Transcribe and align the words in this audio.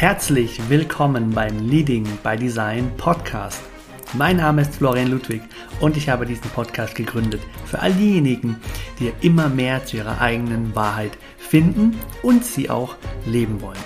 Herzlich 0.00 0.58
willkommen 0.70 1.32
beim 1.32 1.58
Leading 1.68 2.06
by 2.22 2.34
Design 2.34 2.90
Podcast. 2.96 3.60
Mein 4.14 4.38
Name 4.38 4.62
ist 4.62 4.76
Florian 4.76 5.10
Ludwig 5.10 5.42
und 5.80 5.96
ich 5.96 6.08
habe 6.08 6.24
diesen 6.24 6.48
Podcast 6.50 6.94
gegründet 6.94 7.42
für 7.66 7.80
all 7.80 7.92
diejenigen, 7.92 8.56
die 8.98 9.12
immer 9.20 9.50
mehr 9.50 9.84
zu 9.84 9.98
ihrer 9.98 10.20
eigenen 10.20 10.74
Wahrheit 10.74 11.12
finden 11.36 11.98
und 12.22 12.44
sie 12.46 12.70
auch 12.70 12.96
leben 13.26 13.60
wollen. 13.60 13.78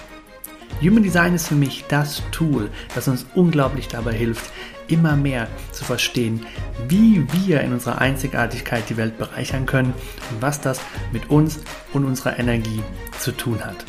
Human 0.81 1.03
Design 1.03 1.35
ist 1.35 1.49
für 1.49 1.57
mich 1.57 1.85
das 1.89 2.23
Tool, 2.31 2.71
das 2.95 3.09
uns 3.09 3.27
unglaublich 3.35 3.89
dabei 3.89 4.13
hilft, 4.13 4.53
immer 4.89 5.17
mehr 5.17 5.49
zu 5.73 5.85
verstehen, 5.85 6.47
wie 6.89 7.27
wir 7.33 7.61
in 7.61 7.73
unserer 7.73 7.99
Einzigartigkeit 7.99 8.85
die 8.89 8.97
Welt 8.97 9.19
bereichern 9.19 9.67
können 9.67 9.95
und 10.31 10.43
was 10.43 10.61
das 10.61 10.81
mit 11.13 11.31
uns 11.31 11.61
und 11.93 12.05
unserer 12.05 12.39
Energie 12.39 12.83
zu 13.19 13.33
tun 13.33 13.65
hat. 13.65 13.85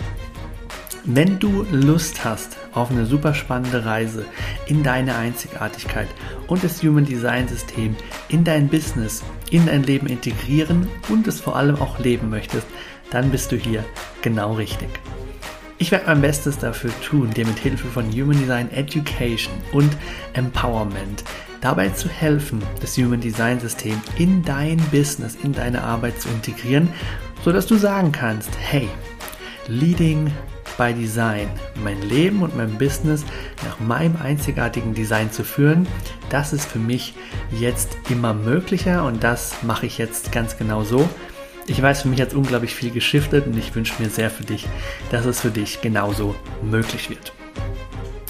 Wenn 1.08 1.38
du 1.38 1.68
Lust 1.72 2.26
hast 2.26 2.58
auf 2.74 2.90
eine 2.90 3.06
super 3.06 3.36
spannende 3.36 3.86
Reise 3.86 4.26
in 4.66 4.82
deine 4.82 5.16
Einzigartigkeit 5.16 6.08
und 6.48 6.64
das 6.64 6.82
Human 6.82 7.06
Design 7.06 7.48
System 7.48 7.96
in 8.28 8.44
dein 8.44 8.70
Business, 8.70 9.24
in 9.52 9.68
dein 9.68 9.84
Leben 9.84 10.08
integrieren 10.08 10.88
und 11.10 11.28
es 11.28 11.40
vor 11.40 11.58
allem 11.58 11.76
auch 11.76 12.00
leben 12.00 12.32
möchtest, 12.32 12.66
dann 13.12 13.30
bist 13.30 13.52
du 13.52 13.56
hier 13.56 13.86
genau 14.24 14.54
richtig. 14.54 14.90
Ich 15.78 15.92
werde 15.92 16.06
mein 16.08 16.22
Bestes 16.22 16.58
dafür 16.58 16.92
tun, 17.02 17.32
dir 17.32 17.46
mit 17.46 17.60
Hilfe 17.60 17.88
von 17.88 18.10
Human 18.12 18.40
Design 18.40 18.72
Education 18.72 19.54
und 19.74 19.92
Empowerment 20.32 21.26
dabei 21.60 21.90
zu 21.90 22.08
helfen, 22.08 22.62
das 22.80 22.98
Human 22.98 23.20
Design 23.20 23.60
System 23.60 24.00
in 24.18 24.42
dein 24.42 24.78
Business, 24.92 25.36
in 25.44 25.52
deine 25.52 25.84
Arbeit 25.84 26.22
zu 26.22 26.30
integrieren, 26.30 26.88
sodass 27.44 27.68
du 27.68 27.76
sagen 27.76 28.14
kannst, 28.14 28.52
hey, 28.58 28.88
Leading 29.68 30.32
by 30.78 30.94
Design, 30.94 31.50
mein 31.84 32.02
Leben 32.04 32.42
und 32.42 32.56
mein 32.56 32.78
Business 32.78 33.26
nach 33.66 33.80
meinem 33.80 34.16
einzigartigen 34.24 34.94
Design 34.94 35.30
zu 35.30 35.44
führen, 35.44 35.88
das 36.30 36.54
ist 36.54 36.68
für 36.68 36.80
mich 36.80 37.16
jetzt 37.52 37.98
immer 38.10 38.34
möglicher 38.34 39.06
und 39.06 39.24
das 39.24 39.62
mache 39.64 39.88
ich 39.88 39.98
jetzt 39.98 40.32
ganz 40.32 40.58
genau 40.58 40.84
so. 40.84 41.10
Ich 41.68 41.82
weiß, 41.82 42.04
für 42.04 42.10
mich 42.10 42.22
hat 42.22 42.30
es 42.30 42.34
unglaublich 42.36 42.76
viel 42.76 42.92
geschiftet 42.92 43.48
und 43.48 43.58
ich 43.58 43.74
wünsche 43.74 44.02
mir 44.02 44.10
sehr 44.10 44.30
für 44.30 44.44
dich, 44.44 44.68
dass 45.10 45.26
es 45.26 45.42
für 45.42 45.50
dich 45.50 45.82
genauso 45.82 46.36
möglich 46.62 47.10
wird. 47.10 47.34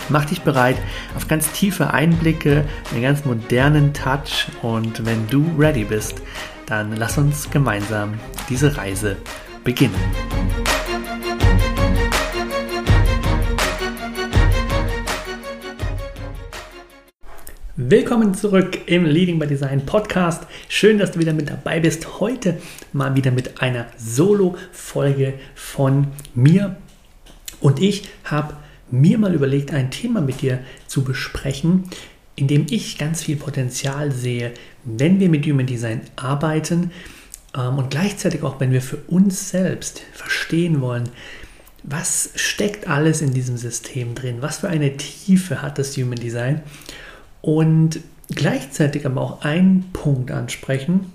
Mach 0.08 0.26
dich 0.26 0.42
bereit 0.42 0.78
auf 1.16 1.28
ganz 1.28 1.52
tiefe 1.52 1.92
Einblicke, 1.92 2.64
einen 2.94 3.02
ganz 3.02 3.26
modernen 3.26 3.94
Touch 3.94 4.48
und 4.62 5.06
wenn 5.06 5.28
du 5.28 5.46
ready 5.58 5.84
bist, 5.84 6.22
dann 6.66 6.96
lass 6.96 7.18
uns 7.18 7.50
gemeinsam 7.50 8.14
diese 8.50 8.78
Reise 8.78 9.18
beginnen. 9.64 9.96
Willkommen 17.88 18.34
zurück 18.34 18.80
im 18.88 19.06
Leading 19.06 19.38
by 19.38 19.46
Design 19.46 19.86
Podcast. 19.86 20.48
Schön, 20.70 20.98
dass 20.98 21.12
du 21.12 21.20
wieder 21.20 21.34
mit 21.34 21.52
dabei 21.52 21.80
bist. 21.80 22.20
Heute 22.20 22.60
mal 22.94 23.16
wieder 23.16 23.30
mit 23.30 23.62
einer 23.62 23.86
Solo-Folge 23.96 25.36
von 25.54 26.08
mir. 26.34 26.78
Und 27.60 27.80
ich 27.80 28.10
habe 28.24 28.56
mir 28.90 29.20
mal 29.20 29.36
überlegt, 29.36 29.72
ein 29.72 29.92
Thema 29.92 30.20
mit 30.20 30.42
dir 30.42 30.62
zu 30.88 31.04
besprechen, 31.04 31.84
in 32.36 32.48
dem 32.48 32.66
ich 32.72 32.98
ganz 32.98 33.22
viel 33.22 33.36
Potenzial 33.36 34.12
sehe, 34.12 34.54
wenn 34.84 35.20
wir 35.20 35.30
mit 35.30 35.46
Human 35.46 35.68
Design 35.68 36.02
arbeiten 36.16 36.90
ähm, 37.56 37.78
und 37.78 37.92
gleichzeitig 37.92 38.42
auch, 38.42 38.60
wenn 38.60 38.72
wir 38.72 38.82
für 38.82 38.98
uns 39.08 39.52
selbst 39.52 40.02
verstehen 40.12 40.82
wollen, 40.82 41.10
was 41.84 42.32
steckt 42.34 42.88
alles 42.88 43.22
in 43.22 43.32
diesem 43.32 43.58
System 43.58 44.16
drin, 44.16 44.38
was 44.40 44.58
für 44.58 44.70
eine 44.70 44.98
Tiefe 44.98 45.62
hat 45.62 45.78
das 45.78 45.96
Human 45.98 46.16
Design 46.16 46.64
und 47.46 48.00
gleichzeitig 48.34 49.06
aber 49.06 49.22
auch 49.22 49.42
einen 49.44 49.92
Punkt 49.94 50.32
ansprechen. 50.32 51.12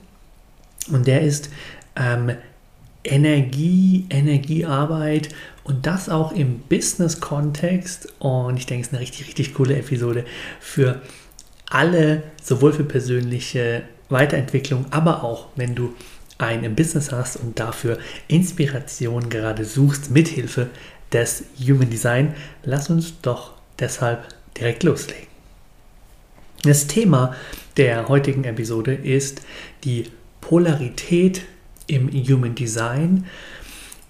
Und 0.92 1.08
der 1.08 1.22
ist 1.22 1.50
ähm, 1.96 2.30
Energie, 3.02 4.06
Energiearbeit 4.10 5.30
und 5.64 5.86
das 5.86 6.08
auch 6.08 6.30
im 6.30 6.60
Business-Kontext. 6.60 8.12
Und 8.20 8.56
ich 8.58 8.66
denke, 8.66 8.82
es 8.82 8.86
ist 8.88 8.92
eine 8.92 9.00
richtig, 9.00 9.26
richtig 9.26 9.54
coole 9.54 9.76
Episode 9.76 10.24
für 10.60 11.02
alle, 11.68 12.22
sowohl 12.40 12.72
für 12.74 12.84
persönliche 12.84 13.82
Weiterentwicklung, 14.08 14.86
aber 14.90 15.24
auch 15.24 15.48
wenn 15.56 15.74
du 15.74 15.94
ein 16.38 16.74
Business 16.76 17.10
hast 17.10 17.36
und 17.36 17.58
dafür 17.58 17.98
Inspiration 18.28 19.30
gerade 19.30 19.64
suchst, 19.64 20.12
mithilfe 20.12 20.68
des 21.12 21.44
Human 21.60 21.90
Design, 21.90 22.34
lass 22.62 22.88
uns 22.88 23.20
doch 23.20 23.52
deshalb 23.80 24.28
direkt 24.56 24.84
loslegen. 24.84 25.29
Das 26.62 26.86
Thema 26.86 27.34
der 27.78 28.08
heutigen 28.08 28.44
Episode 28.44 28.92
ist 28.92 29.42
die 29.84 30.10
Polarität 30.42 31.42
im 31.86 32.10
Human 32.10 32.54
Design 32.54 33.26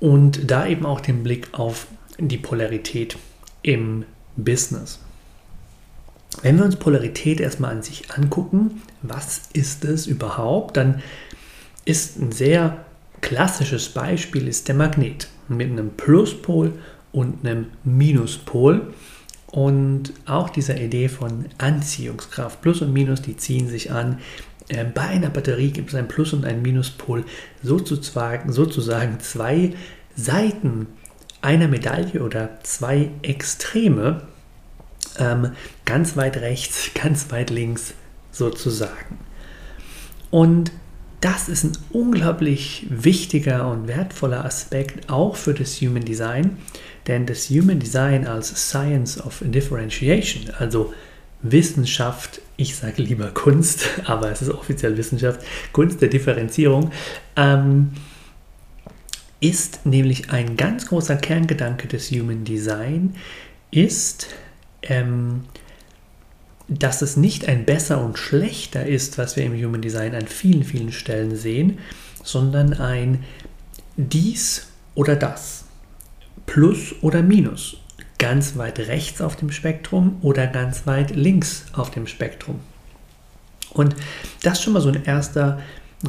und 0.01 0.51
da 0.51 0.67
eben 0.67 0.85
auch 0.85 1.01
den 1.01 1.23
Blick 1.23 1.49
auf 1.53 1.87
die 2.19 2.39
Polarität 2.39 3.17
im 3.63 4.05
Business. 4.37 4.99
Wenn 6.43 6.59
wir 6.59 6.65
uns 6.65 6.77
Polarität 6.77 7.41
erstmal 7.41 7.73
an 7.73 7.83
sich 7.83 8.11
angucken, 8.11 8.83
was 9.03 9.43
ist 9.53 9.85
es 9.85 10.07
überhaupt, 10.07 10.77
dann 10.77 11.03
ist 11.85 12.19
ein 12.19 12.33
sehr 12.33 12.85
klassisches 13.21 13.91
Beispiel 13.91 14.49
ist 14.49 14.67
der 14.69 14.75
Magnet 14.75 15.29
mit 15.49 15.71
einem 15.71 15.91
Pluspol 15.91 16.73
und 17.13 17.47
einem 17.47 17.67
Minuspol. 17.85 18.93
Und 19.53 20.13
auch 20.27 20.49
dieser 20.49 20.81
Idee 20.81 21.09
von 21.09 21.47
Anziehungskraft, 21.59 22.63
Plus 22.63 22.83
und 22.83 22.93
Minus, 22.93 23.23
die 23.23 23.37
ziehen 23.37 23.69
sich 23.69 23.91
an. 23.91 24.19
Äh, 24.69 24.85
bei 24.85 25.03
einer 25.03 25.31
Batterie 25.31 25.73
gibt 25.73 25.89
es 25.89 25.95
ein 25.97 26.09
Plus- 26.09 26.33
und 26.33 26.45
ein 26.45 26.63
Minuspol, 26.63 27.25
sozusagen, 27.63 28.53
sozusagen 28.53 29.19
zwei 29.21 29.75
Seiten 30.15 30.87
einer 31.43 31.69
Medaille 31.69 32.23
oder 32.23 32.59
zwei 32.63 33.11
Extreme, 33.23 34.23
ähm, 35.19 35.53
ganz 35.85 36.17
weit 36.17 36.37
rechts, 36.37 36.91
ganz 36.95 37.31
weit 37.33 37.51
links 37.51 37.95
sozusagen. 38.31 39.19
Und 40.31 40.71
das 41.21 41.49
ist 41.49 41.65
ein 41.65 41.73
unglaublich 41.91 42.87
wichtiger 42.89 43.69
und 43.69 43.89
wertvoller 43.89 44.45
Aspekt 44.45 45.11
auch 45.11 45.37
für 45.37 45.53
das 45.53 45.81
Human 45.81 46.05
Design, 46.05 46.57
denn 47.11 47.27
das 47.27 47.51
Human 47.51 47.81
Design 47.81 48.25
als 48.25 48.69
Science 48.69 49.21
of 49.21 49.43
Differentiation, 49.45 50.55
also 50.57 50.95
Wissenschaft, 51.43 52.41
ich 52.57 52.77
sage 52.77 53.03
lieber 53.03 53.33
Kunst, 53.33 53.85
aber 54.05 54.31
es 54.31 54.43
ist 54.43 54.51
offiziell 54.51 54.97
Wissenschaft, 54.97 55.41
Kunst 55.73 56.01
der 56.01 56.09
Differenzierung, 56.09 56.93
ähm, 57.35 57.91
ist 59.41 59.85
nämlich 59.87 60.31
ein 60.31 60.57
ganz 60.57 60.87
großer 60.87 61.17
Kerngedanke 61.17 61.89
des 61.89 62.13
Human 62.13 62.45
Design, 62.45 63.17
ist, 63.73 64.29
ähm, 64.83 65.47
dass 66.69 67.03
es 67.03 67.17
nicht 67.17 67.49
ein 67.49 67.65
besser 67.65 68.05
und 68.05 68.19
schlechter 68.19 68.87
ist, 68.87 69.19
was 69.19 69.35
wir 69.35 69.45
im 69.45 69.61
Human 69.61 69.83
Design 69.83 70.15
an 70.15 70.29
vielen, 70.29 70.63
vielen 70.63 70.93
Stellen 70.93 71.35
sehen, 71.35 71.79
sondern 72.23 72.75
ein 72.75 73.25
dies 73.97 74.69
oder 74.95 75.17
das. 75.17 75.65
Plus 76.51 76.97
oder 77.01 77.23
Minus. 77.23 77.77
Ganz 78.19 78.57
weit 78.57 78.81
rechts 78.81 79.21
auf 79.21 79.37
dem 79.37 79.53
Spektrum 79.53 80.17
oder 80.21 80.49
ganz 80.49 80.85
weit 80.85 81.15
links 81.15 81.67
auf 81.75 81.93
dem 81.93 82.09
Spektrum. 82.09 82.59
Und 83.73 83.95
das 84.43 84.55
ist 84.55 84.65
schon 84.65 84.73
mal 84.73 84.83
so 84.83 84.89
ein 84.89 85.05
erster 85.05 85.61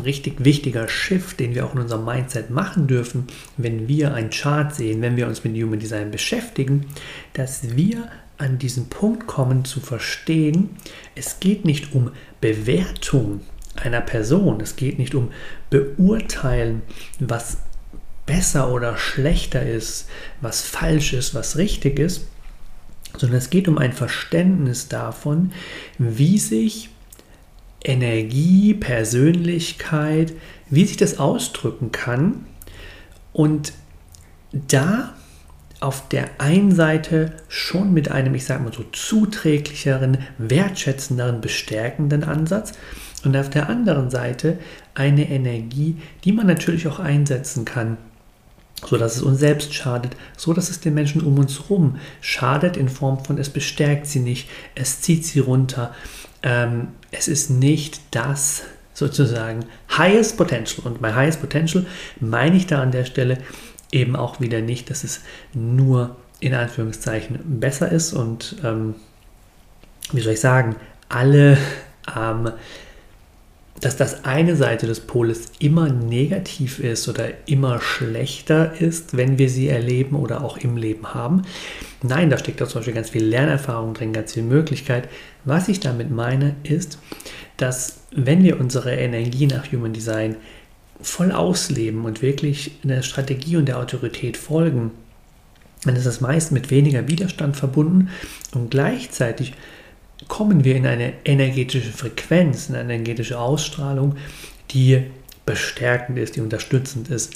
richtig 0.04 0.44
wichtiger 0.44 0.90
Shift, 0.90 1.40
den 1.40 1.54
wir 1.54 1.64
auch 1.64 1.76
in 1.76 1.82
unserem 1.82 2.06
Mindset 2.06 2.50
machen 2.50 2.88
dürfen, 2.88 3.28
wenn 3.58 3.88
wir 3.88 4.16
einen 4.16 4.32
Chart 4.32 4.74
sehen, 4.74 5.04
wenn 5.04 5.16
wir 5.16 5.28
uns 5.28 5.44
mit 5.44 5.54
Human 5.54 5.78
Design 5.78 6.10
beschäftigen, 6.10 6.88
dass 7.34 7.76
wir 7.76 8.10
an 8.40 8.58
diesen 8.58 8.90
Punkt 8.90 9.28
kommen 9.28 9.64
zu 9.64 9.80
verstehen, 9.80 10.72
es 11.14 11.40
geht 11.40 11.66
nicht 11.66 11.94
um 11.94 12.10
Bewertung 12.42 13.42
einer 13.76 14.02
Person, 14.02 14.60
es 14.60 14.76
geht 14.76 14.98
nicht 14.98 15.14
um 15.14 15.30
Beurteilen, 15.70 16.82
was 17.20 17.60
besser 18.32 18.72
oder 18.72 18.96
schlechter 18.96 19.62
ist, 19.62 20.08
was 20.40 20.62
falsch 20.62 21.12
ist, 21.12 21.36
was 21.36 21.58
richtig 21.58 22.00
ist, 22.00 22.28
sondern 23.18 23.38
es 23.38 23.50
geht 23.50 23.68
um 23.68 23.78
ein 23.78 23.92
Verständnis 23.92 24.88
davon, 24.88 25.52
wie 25.98 26.40
sich 26.40 26.90
Energie, 27.84 28.74
Persönlichkeit, 28.74 30.32
wie 30.70 30.86
sich 30.86 30.96
das 30.96 31.20
ausdrücken 31.20 31.92
kann. 31.92 32.46
Und 33.34 33.74
da 34.54 35.14
auf 35.82 36.08
der 36.08 36.30
einen 36.38 36.74
Seite 36.74 37.34
schon 37.50 37.94
mit 37.94 38.12
einem, 38.12 38.34
ich 38.34 38.46
sage 38.46 38.64
mal 38.64 38.72
so, 38.72 38.86
zuträglicheren, 38.94 40.20
wertschätzenderen, 40.38 41.42
bestärkenden 41.42 42.24
Ansatz 42.24 42.72
und 43.26 43.36
auf 43.36 43.50
der 43.50 43.68
anderen 43.68 44.10
Seite 44.10 44.58
eine 44.94 45.30
Energie, 45.30 45.98
die 46.24 46.32
man 46.32 46.48
natürlich 46.48 46.88
auch 46.88 47.00
einsetzen 47.00 47.66
kann, 47.66 47.98
so 48.86 48.98
dass 48.98 49.16
es 49.16 49.22
uns 49.22 49.40
selbst 49.40 49.74
schadet, 49.74 50.16
so 50.38 50.54
dass 50.54 50.70
es 50.70 50.80
den 50.80 50.94
Menschen 50.94 51.22
um 51.22 51.38
uns 51.38 51.60
herum 51.60 51.98
schadet 52.20 52.78
in 52.78 52.90
Form 52.90 53.24
von 53.24 53.38
es 53.38 53.50
bestärkt 53.50 54.08
sie 54.08 54.20
nicht, 54.20 54.50
es 54.76 55.02
zieht 55.02 55.26
sie 55.26 55.40
runter, 55.40 55.94
ähm, 56.44 56.90
es 57.12 57.28
ist 57.28 57.50
nicht 57.50 58.02
das 58.12 58.64
sozusagen 58.94 59.66
highest 59.98 60.38
potential. 60.38 60.86
Und 60.86 61.02
bei 61.02 61.14
highest 61.14 61.42
potential 61.42 61.86
meine 62.20 62.58
ich 62.58 62.68
da 62.68 62.82
an 62.82 62.92
der 62.92 63.06
Stelle 63.06 63.38
eben 63.92 64.16
auch 64.16 64.40
wieder 64.40 64.62
nicht, 64.62 64.90
dass 64.90 65.04
es 65.04 65.22
nur 65.54 66.16
in 66.40 66.54
Anführungszeichen 66.54 67.40
besser 67.60 67.92
ist 67.92 68.14
und 68.14 68.56
ähm, 68.64 68.96
wie 70.12 70.22
soll 70.22 70.34
ich 70.34 70.40
sagen, 70.40 70.76
alle 71.08 71.58
ähm, 72.18 72.52
dass 73.82 73.98
das 73.98 74.26
eine 74.26 74.56
Seite 74.56 74.86
des 74.86 75.02
Poles 75.02 75.52
immer 75.60 75.90
negativ 75.90 76.80
ist 76.80 77.10
oder 77.10 77.30
immer 77.48 77.82
schlechter 77.82 78.80
ist, 78.80 79.18
wenn 79.18 79.40
wir 79.40 79.50
sie 79.50 79.68
erleben 79.70 80.16
oder 80.16 80.44
auch 80.44 80.58
im 80.58 80.78
Leben 80.78 81.14
haben. 81.16 81.42
Nein, 82.04 82.30
da 82.30 82.38
steckt 82.38 82.62
auch 82.62 82.68
zum 82.68 82.80
Beispiel 82.80 82.94
ganz 82.94 83.10
viel 83.10 83.26
Lernerfahrung 83.26 83.96
drin, 83.96 84.14
ganz 84.14 84.34
viel 84.34 84.44
Möglichkeit. 84.44 85.10
Was 85.46 85.68
ich 85.68 85.80
damit 85.80 86.12
meine, 86.12 86.56
ist, 86.64 87.00
dass 87.58 88.02
wenn 88.12 88.44
wir 88.44 88.60
unsere 88.60 88.96
Energie 88.96 89.48
nach 89.48 89.72
Human 89.72 89.94
Design 89.94 90.36
voll 91.02 91.32
ausleben 91.32 92.06
und 92.06 92.22
wirklich 92.22 92.80
der 92.84 93.02
Strategie 93.02 93.58
und 93.58 93.68
der 93.68 93.80
Autorität 93.80 94.38
folgen, 94.38 94.92
dann 95.84 95.96
ist 95.96 96.06
das 96.06 96.22
meist 96.22 96.52
mit 96.52 96.70
weniger 96.70 97.08
Widerstand 97.08 97.58
verbunden 97.58 98.10
und 98.54 98.70
gleichzeitig 98.70 99.54
kommen 100.28 100.64
wir 100.64 100.76
in 100.76 100.86
eine 100.86 101.14
energetische 101.26 101.92
Frequenz, 101.92 102.70
in 102.70 102.76
eine 102.76 102.94
energetische 102.94 103.40
Ausstrahlung, 103.40 104.16
die 104.72 105.04
bestärkend 105.46 106.18
ist, 106.18 106.36
die 106.36 106.42
unterstützend 106.42 107.10
ist, 107.10 107.34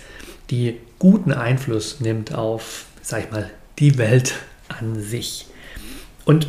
die 0.49 0.77
guten 0.99 1.33
Einfluss 1.33 1.99
nimmt 1.99 2.33
auf, 2.33 2.85
sag 3.01 3.25
ich 3.25 3.31
mal, 3.31 3.49
die 3.79 3.97
Welt 3.97 4.35
an 4.67 4.99
sich. 4.99 5.47
Und 6.23 6.47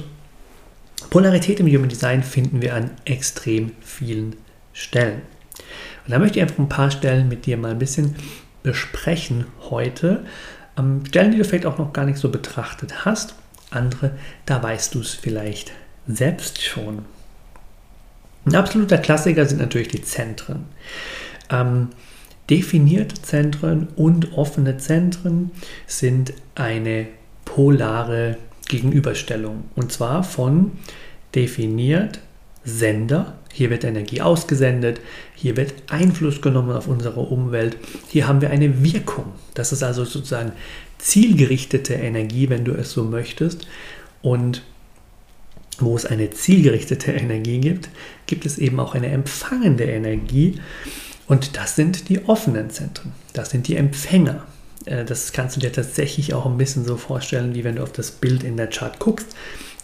Polarität 1.11 1.61
im 1.61 1.67
Human 1.67 1.89
Design 1.89 2.23
finden 2.23 2.63
wir 2.63 2.75
an 2.75 2.91
extrem 3.05 3.73
vielen 3.81 4.37
Stellen. 4.73 5.23
Und 6.05 6.13
da 6.13 6.19
möchte 6.19 6.39
ich 6.39 6.43
einfach 6.43 6.59
ein 6.59 6.69
paar 6.69 6.91
Stellen 6.91 7.29
mit 7.29 7.47
dir 7.47 7.57
mal 7.57 7.73
ein 7.73 7.79
bisschen 7.79 8.15
besprechen 8.63 9.47
heute. 9.71 10.25
Ähm, 10.79 11.05
Stellen, 11.07 11.33
die 11.33 11.39
du 11.39 11.45
vielleicht 11.45 11.67
auch 11.67 11.79
noch 11.79 11.93
gar 11.93 12.05
nicht 12.05 12.19
so 12.19 12.31
betrachtet 12.31 13.05
hast. 13.05 13.35
Andere, 13.71 14.13
da 14.45 14.63
weißt 14.63 14.95
du 14.95 15.01
es 15.01 15.15
vielleicht 15.15 15.73
selbst 16.07 16.63
schon. 16.63 17.05
Ein 18.45 18.55
absoluter 18.55 18.99
Klassiker 18.99 19.45
sind 19.47 19.59
natürlich 19.59 19.89
die 19.89 20.03
Zentren. 20.03 20.67
Ähm, 21.51 21.89
definierte 22.49 23.21
Zentren 23.23 23.89
und 23.97 24.37
offene 24.37 24.79
Zentren 24.79 25.51
sind 25.87 26.33
eine 26.55 27.09
polare 27.45 28.37
Gegenüberstellung. 28.69 29.65
Und 29.75 29.93
zwar 29.93 30.23
von 30.23 30.73
definiert 31.35 32.21
Sender. 32.65 33.39
Hier 33.53 33.71
wird 33.71 33.85
Energie 33.85 34.21
ausgesendet, 34.21 35.01
hier 35.35 35.57
wird 35.57 35.73
Einfluss 35.89 36.43
genommen 36.43 36.73
auf 36.73 36.89
unsere 36.89 37.21
Umwelt, 37.21 37.79
hier 38.09 38.29
haben 38.29 38.43
wir 38.43 38.51
eine 38.51 38.83
Wirkung. 38.83 39.33
Das 39.55 39.73
ist 39.73 39.83
also 39.83 40.05
sozusagen 40.05 40.53
zielgerichtete 40.99 41.95
Energie, 41.95 42.51
wenn 42.51 42.67
du 42.67 42.73
es 42.73 42.93
so 42.93 43.05
möchtest. 43.05 43.67
Und 44.21 44.63
wo 45.79 45.97
es 45.97 46.07
eine 46.07 46.31
zielgerichtete 46.31 47.13
Energie 47.13 47.59
gibt, 47.59 47.89
gibt 48.27 48.47
es 48.47 48.59
eben 48.59 48.81
auch 48.81 48.95
eine 48.95 49.09
empfangende 49.09 49.85
Energie. 49.85 50.61
Und 51.27 51.57
das 51.57 51.77
sind 51.77 52.09
die 52.09 52.25
offenen 52.27 52.71
Zentren. 52.71 53.13
Das 53.33 53.51
sind 53.51 53.69
die 53.69 53.77
Empfänger. 53.77 54.45
Äh, 54.85 55.05
das 55.05 55.33
kannst 55.33 55.57
du 55.57 55.61
dir 55.61 55.73
tatsächlich 55.73 56.35
auch 56.35 56.47
ein 56.47 56.57
bisschen 56.57 56.85
so 56.85 56.97
vorstellen, 56.97 57.55
wie 57.55 57.65
wenn 57.65 57.77
du 57.77 57.83
auf 57.83 57.93
das 57.93 58.11
Bild 58.11 58.45
in 58.45 58.57
der 58.57 58.69
Chart 58.69 58.99
guckst. 58.99 59.37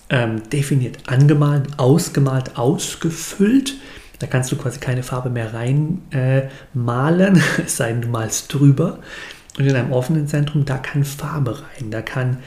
Ähm, 0.08 0.48
definiert 0.50 0.98
angemalt, 1.06 1.78
ausgemalt, 1.78 2.56
ausgefüllt. 2.56 3.74
Da 4.18 4.26
kannst 4.26 4.52
du 4.52 4.56
quasi 4.56 4.78
keine 4.78 5.02
Farbe 5.02 5.30
mehr 5.30 5.52
reinmalen, 5.52 7.36
äh, 7.36 7.40
es 7.66 7.76
sei 7.76 7.92
denn, 7.92 8.02
du 8.02 8.08
malst 8.08 8.52
drüber. 8.52 8.98
Und 9.58 9.66
in 9.66 9.74
einem 9.74 9.92
offenen 9.92 10.28
Zentrum, 10.28 10.64
da 10.64 10.78
kann 10.78 11.04
Farbe 11.04 11.60
rein, 11.60 11.90
da 11.90 12.00
kann 12.00 12.38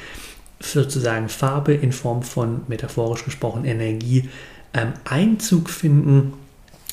sozusagen 0.60 1.30
Farbe 1.30 1.74
in 1.74 1.92
Form 1.92 2.24
von, 2.24 2.62
metaphorisch 2.68 3.26
gesprochen, 3.26 3.66
Energie 3.66 4.30
ähm, 4.74 4.94
Einzug 5.06 5.70
finden, 5.70 6.34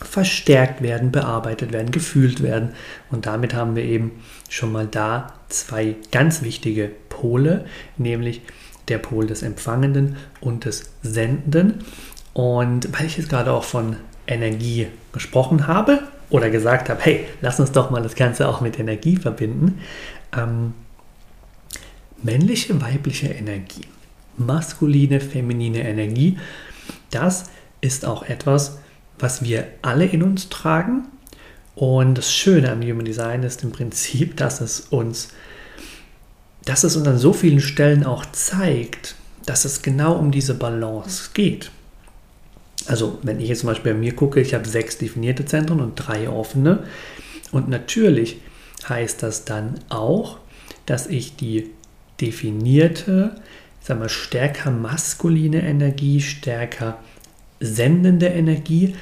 verstärkt 0.02 0.82
werden, 0.82 1.12
bearbeitet 1.12 1.72
werden, 1.72 1.90
gefühlt 1.90 2.42
werden. 2.42 2.70
Und 3.10 3.26
damit 3.26 3.54
haben 3.54 3.76
wir 3.76 3.84
eben 3.84 4.12
schon 4.48 4.72
mal 4.72 4.86
da 4.86 5.34
zwei 5.48 5.96
ganz 6.10 6.42
wichtige 6.42 6.90
Pole, 7.08 7.64
nämlich 7.96 8.42
der 8.88 8.98
Pol 8.98 9.26
des 9.26 9.42
Empfangenden 9.42 10.16
und 10.40 10.64
des 10.64 10.92
Sendenden. 11.02 11.84
Und 12.32 12.92
weil 12.98 13.06
ich 13.06 13.16
jetzt 13.16 13.30
gerade 13.30 13.52
auch 13.52 13.64
von 13.64 13.96
Energie 14.26 14.88
gesprochen 15.12 15.66
habe 15.66 16.00
oder 16.30 16.50
gesagt 16.50 16.88
habe, 16.88 17.00
hey, 17.02 17.26
lass 17.40 17.60
uns 17.60 17.72
doch 17.72 17.90
mal 17.90 18.02
das 18.02 18.14
Ganze 18.14 18.48
auch 18.48 18.60
mit 18.60 18.78
Energie 18.78 19.16
verbinden, 19.16 19.80
ähm, 20.36 20.74
männliche, 22.22 22.80
weibliche 22.80 23.28
Energie, 23.28 23.86
maskuline, 24.36 25.20
feminine 25.20 25.86
Energie, 25.86 26.38
das 27.10 27.44
ist 27.80 28.04
auch 28.04 28.22
etwas, 28.22 28.78
was 29.19 29.42
wir 29.42 29.66
alle 29.82 30.06
in 30.06 30.22
uns 30.22 30.48
tragen. 30.48 31.04
Und 31.74 32.19
das 32.19 32.32
Schöne 32.32 32.70
am 32.70 32.82
Human 32.82 33.04
Design 33.04 33.42
ist 33.42 33.62
im 33.62 33.72
Prinzip, 33.72 34.36
dass 34.36 34.60
es 34.60 34.80
uns, 34.80 35.28
dass 36.64 36.84
es 36.84 36.96
uns 36.96 37.06
an 37.06 37.19
so 37.19 37.32
vielen 37.32 37.60
Stellen 37.60 38.04
auch 38.04 38.26
zeigt, 38.32 39.14
dass 39.46 39.64
es 39.64 39.82
genau 39.82 40.14
um 40.14 40.30
diese 40.30 40.54
Balance 40.54 41.30
geht. 41.34 41.70
Also 42.86 43.19
wenn 43.22 43.40
ich 43.40 43.48
jetzt 43.48 43.60
zum 43.60 43.69
Beispiel 43.69 43.92
bei 43.92 43.98
mir 43.98 44.14
gucke, 44.14 44.40
ich 44.40 44.54
habe 44.54 44.69
sechs 44.69 44.98
definierte 44.98 45.44
Zentren 45.44 45.80
und 45.80 45.94
drei 45.94 46.28
offene. 46.28 46.84
Und 47.52 47.69
natürlich 47.69 48.38
heißt 48.88 49.22
das 49.22 49.44
dann 49.44 49.78
auch, 49.88 50.38
dass 50.86 51.06
ich 51.06 51.36
die 51.36 51.70
definierte, 52.22 53.36
sagen 53.80 54.00
wir, 54.00 54.08
stärker 54.08 54.70
maskuline 54.70 55.62
Energie, 55.62 56.20
stärker 56.20 56.98
sendende 57.60 58.26
Energie 58.26 58.94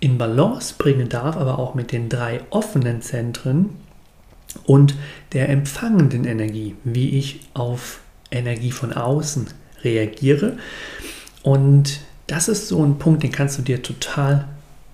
in 0.00 0.18
Balance 0.18 0.74
bringen 0.76 1.08
darf, 1.08 1.36
aber 1.36 1.58
auch 1.58 1.74
mit 1.74 1.92
den 1.92 2.08
drei 2.08 2.40
offenen 2.50 3.02
Zentren 3.02 3.70
und 4.64 4.94
der 5.32 5.48
empfangenden 5.48 6.24
Energie, 6.24 6.74
wie 6.84 7.10
ich 7.10 7.40
auf 7.54 8.00
Energie 8.30 8.72
von 8.72 8.92
außen 8.92 9.46
reagiere. 9.84 10.58
Und 11.42 12.00
das 12.26 12.48
ist 12.48 12.68
so 12.68 12.84
ein 12.84 12.98
Punkt, 12.98 13.22
den 13.22 13.32
kannst 13.32 13.58
du 13.58 13.62
dir 13.62 13.82
total 13.82 14.48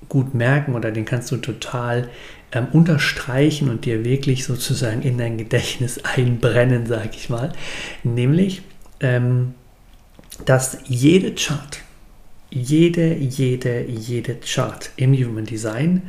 gut 0.08 0.35
merken 0.35 0.75
oder 0.75 0.90
den 0.90 1.04
kannst 1.04 1.30
du 1.30 1.37
total 1.37 2.08
ähm, 2.52 2.69
unterstreichen 2.73 3.69
und 3.69 3.85
dir 3.85 4.05
wirklich 4.05 4.45
sozusagen 4.45 5.02
in 5.02 5.19
dein 5.19 5.38
Gedächtnis 5.38 5.99
einbrennen, 6.05 6.87
sage 6.87 7.11
ich 7.12 7.28
mal. 7.28 7.52
Nämlich, 8.05 8.62
ähm, 9.00 9.55
dass 10.45 10.78
jede 10.87 11.35
Chart, 11.35 11.78
jede, 12.50 13.14
jede, 13.14 13.85
jede 13.85 14.37
Chart 14.37 14.90
im 14.97 15.12
Human 15.14 15.45
Design 15.45 16.02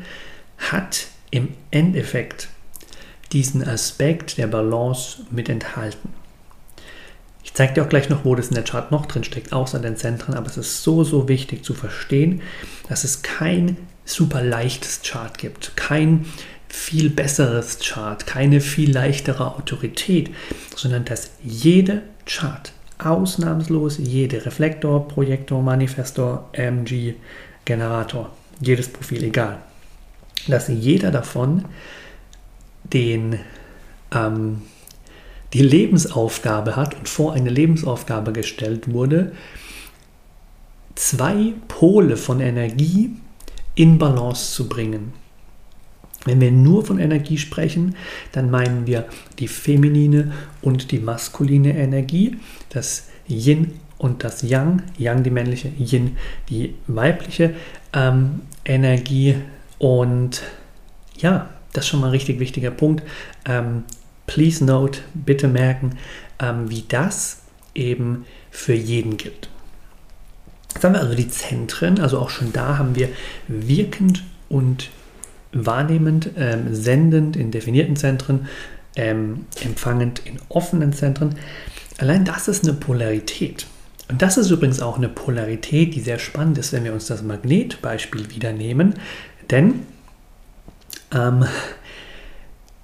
hat 0.57 1.07
im 1.31 1.49
Endeffekt 1.71 2.49
diesen 3.31 3.67
Aspekt 3.67 4.37
der 4.37 4.47
Balance 4.47 5.23
mit 5.31 5.49
enthalten. 5.49 6.09
Ich 7.43 7.53
zeige 7.53 7.73
dir 7.73 7.83
auch 7.83 7.89
gleich 7.89 8.09
noch, 8.09 8.25
wo 8.25 8.35
das 8.35 8.49
in 8.49 8.55
der 8.55 8.63
Chart 8.63 8.91
noch 8.91 9.05
drin 9.05 9.23
steckt, 9.23 9.53
außer 9.53 9.79
den 9.79 9.97
Zentren, 9.97 10.35
aber 10.35 10.47
es 10.47 10.57
ist 10.57 10.83
so, 10.83 11.03
so 11.03 11.27
wichtig 11.27 11.63
zu 11.63 11.73
verstehen, 11.73 12.41
dass 12.87 13.03
es 13.03 13.21
kein 13.21 13.77
super 14.09 14.41
leichtes 14.43 15.01
Chart 15.03 15.37
gibt, 15.37 15.75
kein 15.75 16.25
viel 16.67 17.09
besseres 17.09 17.79
Chart, 17.79 18.25
keine 18.25 18.61
viel 18.61 18.91
leichtere 18.91 19.55
Autorität, 19.55 20.29
sondern 20.75 21.05
dass 21.05 21.31
jede 21.43 22.03
Chart, 22.25 22.71
ausnahmslos 22.99 23.97
jede 23.97 24.45
Reflektor, 24.45 25.07
Projektor, 25.07 25.61
Manifestor, 25.61 26.49
MG, 26.53 27.15
Generator, 27.65 28.31
jedes 28.61 28.87
Profil, 28.89 29.23
egal, 29.23 29.59
dass 30.47 30.67
jeder 30.67 31.11
davon 31.11 31.65
den, 32.83 33.39
ähm, 34.13 34.61
die 35.53 35.63
Lebensaufgabe 35.63 36.75
hat 36.75 36.95
und 36.95 37.09
vor 37.09 37.33
eine 37.33 37.49
Lebensaufgabe 37.49 38.31
gestellt 38.31 38.91
wurde, 38.91 39.31
zwei 40.95 41.53
Pole 41.67 42.17
von 42.17 42.39
Energie 42.41 43.11
in 43.79 43.97
Balance 43.97 44.53
zu 44.53 44.67
bringen. 44.67 45.13
Wenn 46.25 46.41
wir 46.41 46.51
nur 46.51 46.85
von 46.85 46.99
Energie 46.99 47.37
sprechen, 47.37 47.95
dann 48.33 48.51
meinen 48.51 48.85
wir 48.85 49.05
die 49.39 49.47
feminine 49.47 50.33
und 50.61 50.91
die 50.91 50.99
maskuline 50.99 51.77
Energie, 51.77 52.37
das 52.67 53.07
Yin 53.29 53.79
und 53.97 54.25
das 54.25 54.43
Yang, 54.43 54.83
Yang 54.97 55.23
die 55.23 55.29
männliche, 55.29 55.71
Yin 55.79 56.17
die 56.49 56.75
weibliche 56.87 57.55
ähm, 57.93 58.41
Energie. 58.65 59.35
Und 59.77 60.43
ja, 61.17 61.49
das 61.71 61.85
ist 61.85 61.89
schon 61.89 62.01
mal 62.01 62.07
ein 62.07 62.11
richtig 62.11 62.39
wichtiger 62.39 62.71
Punkt. 62.71 63.01
Ähm, 63.45 63.83
please 64.27 64.63
note, 64.63 64.99
bitte 65.13 65.47
merken, 65.47 65.91
ähm, 66.41 66.69
wie 66.69 66.83
das 66.85 67.43
eben 67.73 68.25
für 68.51 68.73
jeden 68.73 69.15
gilt. 69.15 69.48
Jetzt 70.73 70.83
haben 70.83 70.93
wir 70.93 71.01
also 71.01 71.15
die 71.15 71.29
Zentren, 71.29 71.99
also 71.99 72.19
auch 72.19 72.29
schon 72.29 72.53
da 72.53 72.77
haben 72.77 72.95
wir 72.95 73.09
wirkend 73.47 74.23
und 74.49 74.89
wahrnehmend, 75.51 76.31
ähm, 76.37 76.73
sendend 76.73 77.35
in 77.35 77.51
definierten 77.51 77.95
Zentren, 77.95 78.47
ähm, 78.95 79.45
empfangend 79.63 80.21
in 80.25 80.39
offenen 80.49 80.93
Zentren. 80.93 81.35
Allein 81.97 82.25
das 82.25 82.47
ist 82.47 82.63
eine 82.63 82.73
Polarität. 82.73 83.65
Und 84.09 84.21
das 84.21 84.37
ist 84.37 84.49
übrigens 84.49 84.81
auch 84.81 84.97
eine 84.97 85.09
Polarität, 85.09 85.93
die 85.93 86.01
sehr 86.01 86.19
spannend 86.19 86.57
ist, 86.57 86.73
wenn 86.73 86.83
wir 86.83 86.93
uns 86.93 87.05
das 87.05 87.21
Magnetbeispiel 87.21 88.31
wieder 88.31 88.53
nehmen. 88.53 88.95
Denn, 89.51 89.81
ähm, 91.13 91.45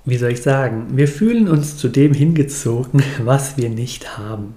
wie 0.05 0.17
soll 0.17 0.31
ich 0.31 0.43
sagen, 0.43 0.97
wir 0.97 1.07
fühlen 1.07 1.47
uns 1.47 1.77
zu 1.77 1.89
dem 1.89 2.13
hingezogen, 2.13 3.01
was 3.23 3.57
wir 3.57 3.69
nicht 3.69 4.17
haben. 4.17 4.55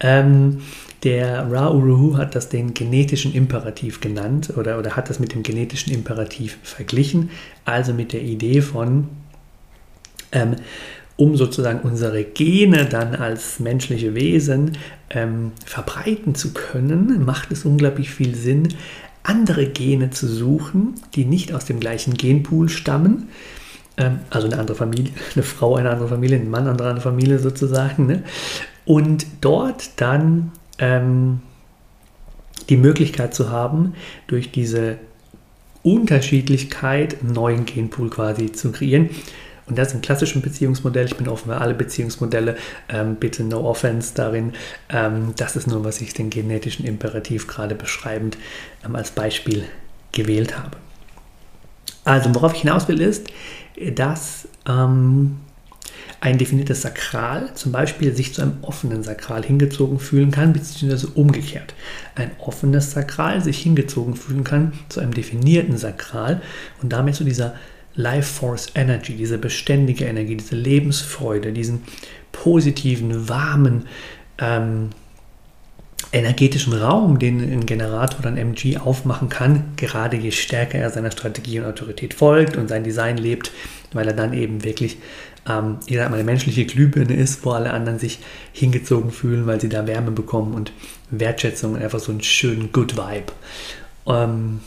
Ähm, 0.00 0.60
der 1.02 1.50
Ra 1.50 1.70
Uruhu 1.70 2.16
hat 2.16 2.34
das 2.34 2.48
den 2.48 2.74
genetischen 2.74 3.32
Imperativ 3.32 4.00
genannt 4.00 4.52
oder, 4.56 4.78
oder 4.78 4.96
hat 4.96 5.08
das 5.08 5.18
mit 5.18 5.34
dem 5.34 5.42
genetischen 5.42 5.92
Imperativ 5.92 6.58
verglichen, 6.62 7.30
also 7.64 7.94
mit 7.94 8.12
der 8.12 8.22
Idee 8.22 8.60
von, 8.60 9.08
ähm, 10.32 10.56
um 11.16 11.36
sozusagen 11.36 11.80
unsere 11.80 12.24
Gene 12.24 12.86
dann 12.86 13.14
als 13.14 13.60
menschliche 13.60 14.14
Wesen 14.14 14.76
ähm, 15.10 15.52
verbreiten 15.64 16.34
zu 16.34 16.52
können, 16.52 17.24
macht 17.24 17.50
es 17.50 17.64
unglaublich 17.64 18.10
viel 18.10 18.34
Sinn, 18.34 18.68
andere 19.22 19.66
Gene 19.66 20.10
zu 20.10 20.26
suchen, 20.26 20.94
die 21.14 21.24
nicht 21.24 21.52
aus 21.52 21.64
dem 21.64 21.80
gleichen 21.80 22.14
Genpool 22.14 22.68
stammen, 22.68 23.28
ähm, 23.96 24.20
also 24.30 24.46
eine 24.46 24.58
andere 24.58 24.76
Familie, 24.76 25.12
eine 25.34 25.42
Frau 25.42 25.76
eine 25.76 25.90
andere 25.90 26.08
Familie, 26.08 26.38
ein 26.38 26.50
Mann 26.50 26.66
eine 26.66 26.70
andere 26.70 27.00
Familie 27.00 27.38
sozusagen, 27.38 28.06
ne? 28.06 28.22
und 28.84 29.26
dort 29.40 30.00
dann 30.00 30.52
ähm, 30.80 31.40
die 32.68 32.76
Möglichkeit 32.76 33.34
zu 33.34 33.50
haben, 33.50 33.94
durch 34.26 34.50
diese 34.50 34.98
Unterschiedlichkeit 35.82 37.20
einen 37.20 37.32
neuen 37.32 37.64
Genpool 37.64 38.10
quasi 38.10 38.52
zu 38.52 38.72
kreieren. 38.72 39.10
Und 39.66 39.78
das 39.78 39.88
ist 39.88 39.94
ein 39.94 40.02
klassisches 40.02 40.42
Beziehungsmodell. 40.42 41.06
Ich 41.06 41.16
bin 41.16 41.28
offen 41.28 41.52
für 41.52 41.58
alle 41.58 41.74
Beziehungsmodelle. 41.74 42.56
Ähm, 42.88 43.16
bitte 43.16 43.44
no 43.44 43.60
offense 43.60 44.14
darin. 44.14 44.52
Ähm, 44.88 45.32
das 45.36 45.54
ist 45.54 45.68
nur, 45.68 45.84
was 45.84 46.00
ich 46.00 46.12
den 46.12 46.28
genetischen 46.28 46.84
Imperativ 46.84 47.46
gerade 47.46 47.76
beschreibend 47.76 48.36
ähm, 48.84 48.96
als 48.96 49.12
Beispiel 49.12 49.64
gewählt 50.10 50.58
habe. 50.58 50.76
Also, 52.04 52.34
worauf 52.34 52.54
ich 52.54 52.62
hinaus 52.62 52.88
will, 52.88 53.00
ist, 53.00 53.28
dass 53.94 54.48
ähm, 54.68 55.36
ein 56.20 56.36
definiertes 56.36 56.82
Sakral 56.82 57.54
zum 57.54 57.72
Beispiel 57.72 58.14
sich 58.14 58.34
zu 58.34 58.42
einem 58.42 58.58
offenen 58.62 59.02
Sakral 59.02 59.42
hingezogen 59.42 59.98
fühlen 59.98 60.30
kann, 60.30 60.52
beziehungsweise 60.52 61.08
umgekehrt. 61.08 61.74
Ein 62.14 62.30
offenes 62.38 62.92
Sakral 62.92 63.42
sich 63.42 63.58
hingezogen 63.58 64.16
fühlen 64.16 64.44
kann 64.44 64.72
zu 64.90 65.00
einem 65.00 65.14
definierten 65.14 65.78
Sakral 65.78 66.42
und 66.82 66.92
damit 66.92 67.14
zu 67.14 67.24
dieser 67.24 67.54
Life 67.94 68.34
Force 68.34 68.68
Energy, 68.74 69.16
diese 69.16 69.38
beständige 69.38 70.04
Energie, 70.04 70.36
diese 70.36 70.56
Lebensfreude, 70.56 71.52
diesen 71.52 71.82
positiven, 72.32 73.28
warmen, 73.28 73.86
ähm, 74.38 74.90
energetischen 76.12 76.72
Raum, 76.72 77.18
den 77.18 77.40
ein 77.40 77.66
Generator 77.66 78.20
dann 78.22 78.36
MG 78.36 78.78
aufmachen 78.78 79.28
kann, 79.28 79.72
gerade 79.76 80.16
je 80.16 80.32
stärker 80.32 80.78
er 80.78 80.90
seiner 80.90 81.12
Strategie 81.12 81.60
und 81.60 81.66
Autorität 81.66 82.14
folgt 82.14 82.56
und 82.56 82.68
sein 82.68 82.82
Design 82.82 83.16
lebt, 83.16 83.52
weil 83.92 84.08
er 84.08 84.14
dann 84.14 84.32
eben 84.32 84.64
wirklich 84.64 84.98
ähm, 85.58 85.78
ich 85.86 85.96
sag 85.96 86.10
mal, 86.10 86.16
eine 86.16 86.24
menschliche 86.24 86.64
Glühbirne 86.64 87.14
ist, 87.14 87.44
wo 87.44 87.50
alle 87.52 87.72
anderen 87.72 87.98
sich 87.98 88.20
hingezogen 88.52 89.10
fühlen, 89.10 89.46
weil 89.46 89.60
sie 89.60 89.68
da 89.68 89.86
Wärme 89.86 90.10
bekommen 90.10 90.54
und 90.54 90.72
Wertschätzung 91.10 91.74
und 91.74 91.82
einfach 91.82 92.00
so 92.00 92.12
einen 92.12 92.22
schönen 92.22 92.72
Good 92.72 92.96
Vibe. 92.96 93.32
Ähm, 94.06 94.60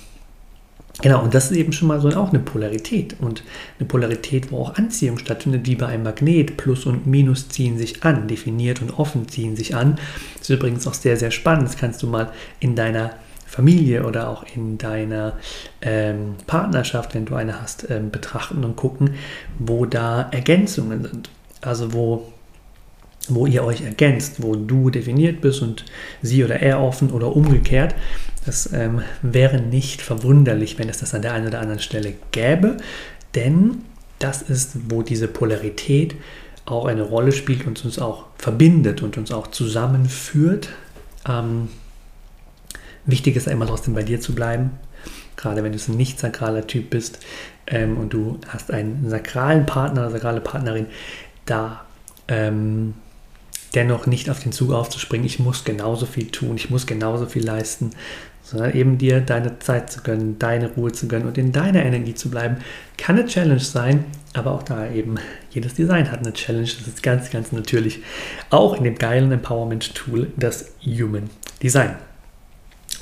Genau, 1.01 1.23
und 1.23 1.33
das 1.33 1.49
ist 1.49 1.57
eben 1.57 1.73
schon 1.73 1.87
mal 1.87 1.99
so 1.99 2.09
auch 2.09 2.29
eine 2.29 2.39
Polarität. 2.39 3.15
Und 3.19 3.43
eine 3.79 3.87
Polarität, 3.87 4.51
wo 4.51 4.59
auch 4.59 4.75
Anziehung 4.75 5.17
stattfindet, 5.17 5.65
wie 5.65 5.75
bei 5.75 5.87
einem 5.87 6.03
Magnet. 6.03 6.55
Plus 6.55 6.85
und 6.85 7.07
Minus 7.07 7.49
ziehen 7.49 7.79
sich 7.79 8.03
an, 8.03 8.27
definiert 8.27 8.79
und 8.81 8.99
offen 8.99 9.27
ziehen 9.27 9.55
sich 9.55 9.75
an. 9.75 9.97
Das 10.37 10.49
ist 10.49 10.55
übrigens 10.55 10.85
auch 10.85 10.93
sehr, 10.93 11.17
sehr 11.17 11.31
spannend. 11.31 11.67
Das 11.67 11.77
kannst 11.77 12.03
du 12.03 12.07
mal 12.07 12.31
in 12.59 12.75
deiner 12.75 13.15
Familie 13.53 14.03
oder 14.03 14.29
auch 14.29 14.43
in 14.55 14.79
deiner 14.79 15.33
ähm, 15.83 16.33
Partnerschaft, 16.47 17.13
wenn 17.13 17.25
du 17.25 17.35
eine 17.35 17.61
hast, 17.61 17.87
ähm, 17.87 18.09
betrachten 18.09 18.63
und 18.65 18.75
gucken, 18.75 19.11
wo 19.59 19.85
da 19.85 20.27
Ergänzungen 20.31 21.03
sind. 21.03 21.29
Also 21.61 21.93
wo, 21.93 22.33
wo 23.29 23.45
ihr 23.45 23.63
euch 23.63 23.81
ergänzt, 23.81 24.41
wo 24.41 24.55
du 24.55 24.89
definiert 24.89 25.39
bist 25.41 25.61
und 25.61 25.85
sie 26.23 26.43
oder 26.43 26.61
er 26.61 26.81
offen 26.81 27.11
oder 27.11 27.35
umgekehrt. 27.35 27.93
Das 28.43 28.73
ähm, 28.73 29.03
wäre 29.21 29.61
nicht 29.61 30.01
verwunderlich, 30.01 30.79
wenn 30.79 30.89
es 30.89 30.97
das 30.97 31.13
an 31.13 31.21
der 31.21 31.33
einen 31.33 31.49
oder 31.49 31.59
anderen 31.59 31.79
Stelle 31.79 32.15
gäbe, 32.31 32.77
denn 33.35 33.83
das 34.17 34.41
ist, 34.41 34.89
wo 34.89 35.03
diese 35.03 35.27
Polarität 35.27 36.15
auch 36.65 36.85
eine 36.85 37.03
Rolle 37.03 37.31
spielt 37.31 37.67
und 37.67 37.85
uns 37.85 37.99
auch 37.99 38.25
verbindet 38.39 39.03
und 39.03 39.15
uns 39.15 39.31
auch 39.31 39.47
zusammenführt. 39.47 40.69
Ähm, 41.29 41.67
Wichtig 43.05 43.35
ist 43.35 43.47
einmal 43.47 43.67
trotzdem 43.67 43.93
bei 43.93 44.03
dir 44.03 44.21
zu 44.21 44.33
bleiben, 44.33 44.71
gerade 45.35 45.63
wenn 45.63 45.73
du 45.73 45.79
ein 45.87 45.97
nicht 45.97 46.19
sakraler 46.19 46.67
Typ 46.67 46.89
bist 46.89 47.19
ähm, 47.67 47.97
und 47.97 48.13
du 48.13 48.39
hast 48.47 48.71
einen 48.71 49.09
sakralen 49.09 49.65
Partner, 49.65 50.09
sakrale 50.09 50.39
Partnerin, 50.41 50.87
da 51.45 51.85
ähm, 52.29 52.93
dennoch 53.75 54.05
nicht 54.05 54.29
auf 54.29 54.39
den 54.39 54.53
Zug 54.53 54.71
aufzuspringen, 54.71 55.25
ich 55.25 55.39
muss 55.39 55.65
genauso 55.65 56.05
viel 56.05 56.27
tun, 56.27 56.55
ich 56.55 56.69
muss 56.69 56.85
genauso 56.85 57.25
viel 57.25 57.43
leisten, 57.43 57.91
sondern 58.41 58.73
eben 58.73 58.97
dir 58.97 59.19
deine 59.19 59.59
Zeit 59.59 59.91
zu 59.91 60.01
gönnen, 60.01 60.37
deine 60.39 60.69
Ruhe 60.69 60.91
zu 60.91 61.07
gönnen 61.07 61.27
und 61.27 61.37
in 61.37 61.51
deiner 61.51 61.83
Energie 61.83 62.13
zu 62.13 62.29
bleiben, 62.29 62.57
kann 62.97 63.17
eine 63.17 63.27
Challenge 63.27 63.59
sein, 63.59 64.05
aber 64.33 64.51
auch 64.51 64.63
da 64.63 64.89
eben 64.91 65.15
jedes 65.51 65.73
Design 65.73 66.11
hat 66.11 66.19
eine 66.19 66.33
Challenge, 66.33 66.65
das 66.65 66.87
ist 66.87 67.03
ganz, 67.03 67.29
ganz 67.31 67.51
natürlich, 67.51 68.01
auch 68.49 68.75
in 68.75 68.83
dem 68.83 68.95
geilen 68.95 69.31
Empowerment-Tool, 69.31 70.31
das 70.37 70.71
Human 70.85 71.29
Design. 71.61 71.95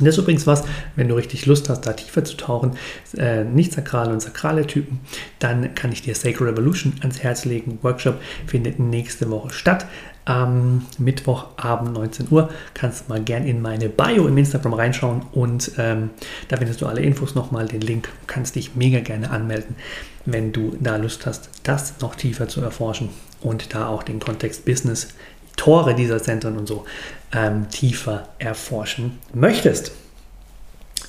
Und 0.02 0.08
das 0.08 0.16
ist 0.16 0.24
übrigens 0.24 0.48
was, 0.48 0.64
wenn 0.96 1.08
du 1.08 1.16
richtig 1.16 1.46
Lust 1.46 1.70
hast, 1.70 1.82
da 1.82 1.94
tiefer 1.94 2.24
zu 2.24 2.36
tauchen, 2.36 2.72
äh, 3.18 3.44
nicht 3.44 3.72
sakrale 3.72 4.12
und 4.12 4.20
sakrale 4.20 4.66
Typen, 4.66 5.00
dann 5.38 5.76
kann 5.76 5.92
ich 5.92 6.02
dir 6.02 6.16
Sacred 6.16 6.42
Revolution 6.42 6.94
ans 7.02 7.22
Herz 7.22 7.46
legen. 7.46 7.78
Workshop 7.84 8.20
findet 8.48 8.80
nächste 8.80 9.30
Woche 9.30 9.52
statt. 9.52 9.86
Am 10.26 10.88
Mittwochabend 10.98 11.94
19 11.94 12.28
Uhr 12.32 12.50
kannst 12.74 13.06
du 13.06 13.14
mal 13.14 13.22
gern 13.22 13.46
in 13.46 13.62
meine 13.62 13.90
Bio 13.90 14.28
im 14.28 14.38
Instagram 14.38 14.74
reinschauen 14.74 15.24
und 15.32 15.72
ähm, 15.78 16.12
da 16.48 16.58
findest 16.58 16.82
du 16.82 16.88
alle 16.88 17.02
Infos 17.02 17.36
nochmal, 17.36 17.68
den 17.68 17.82
Link, 17.82 18.10
kannst 18.28 18.56
dich 18.56 18.76
mega 18.76 19.00
gerne 19.00 19.30
anmelden, 19.30 19.76
wenn 20.26 20.52
du 20.52 20.78
da 20.80 20.98
Lust 20.98 21.26
hast, 21.26 21.50
das 21.64 22.00
noch 22.02 22.16
tiefer 22.16 22.48
zu 22.48 22.62
erforschen 22.62 23.10
und 23.42 23.74
da 23.74 23.88
auch 23.88 24.04
den 24.04 24.20
Kontext 24.20 24.66
Business 24.66 25.10
Tore 25.58 25.94
dieser 25.94 26.22
Zentren 26.22 26.58
und 26.58 26.68
so 26.68 26.86
ähm, 27.34 27.70
tiefer 27.70 28.30
erforschen 28.40 29.20
möchtest. 29.34 29.92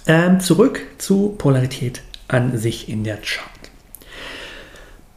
Ähm, 0.06 0.40
zurück 0.40 0.80
zu 0.98 1.34
Polarität 1.38 2.02
an 2.28 2.56
sich 2.58 2.88
in 2.88 3.04
der 3.04 3.18
Chart. 3.18 3.48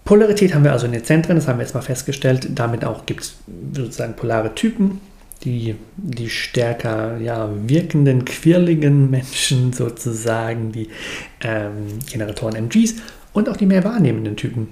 Polarität 0.04 0.54
haben 0.54 0.64
wir 0.64 0.72
also 0.72 0.86
in 0.86 0.92
den 0.92 1.04
Zentren, 1.04 1.36
das 1.36 1.48
haben 1.48 1.58
wir 1.58 1.64
jetzt 1.64 1.74
mal 1.74 1.82
festgestellt. 1.82 2.50
Damit 2.52 2.86
auch 2.86 3.08
gibt 3.08 3.22
es 3.22 3.38
sozusagen 3.74 4.16
polare 4.16 4.54
Typen, 4.54 5.02
die, 5.44 5.76
die 5.98 6.30
stärker 6.30 7.18
ja, 7.18 7.50
wirkenden, 7.68 8.24
quirligen 8.24 9.10
Menschen 9.10 9.74
sozusagen, 9.74 10.72
die 10.72 10.90
ähm, 11.42 12.00
Generatoren 12.12 12.56
MGs 12.56 12.96
und 13.34 13.50
auch 13.50 13.58
die 13.58 13.66
mehr 13.66 13.84
wahrnehmenden 13.84 14.36
Typen, 14.36 14.70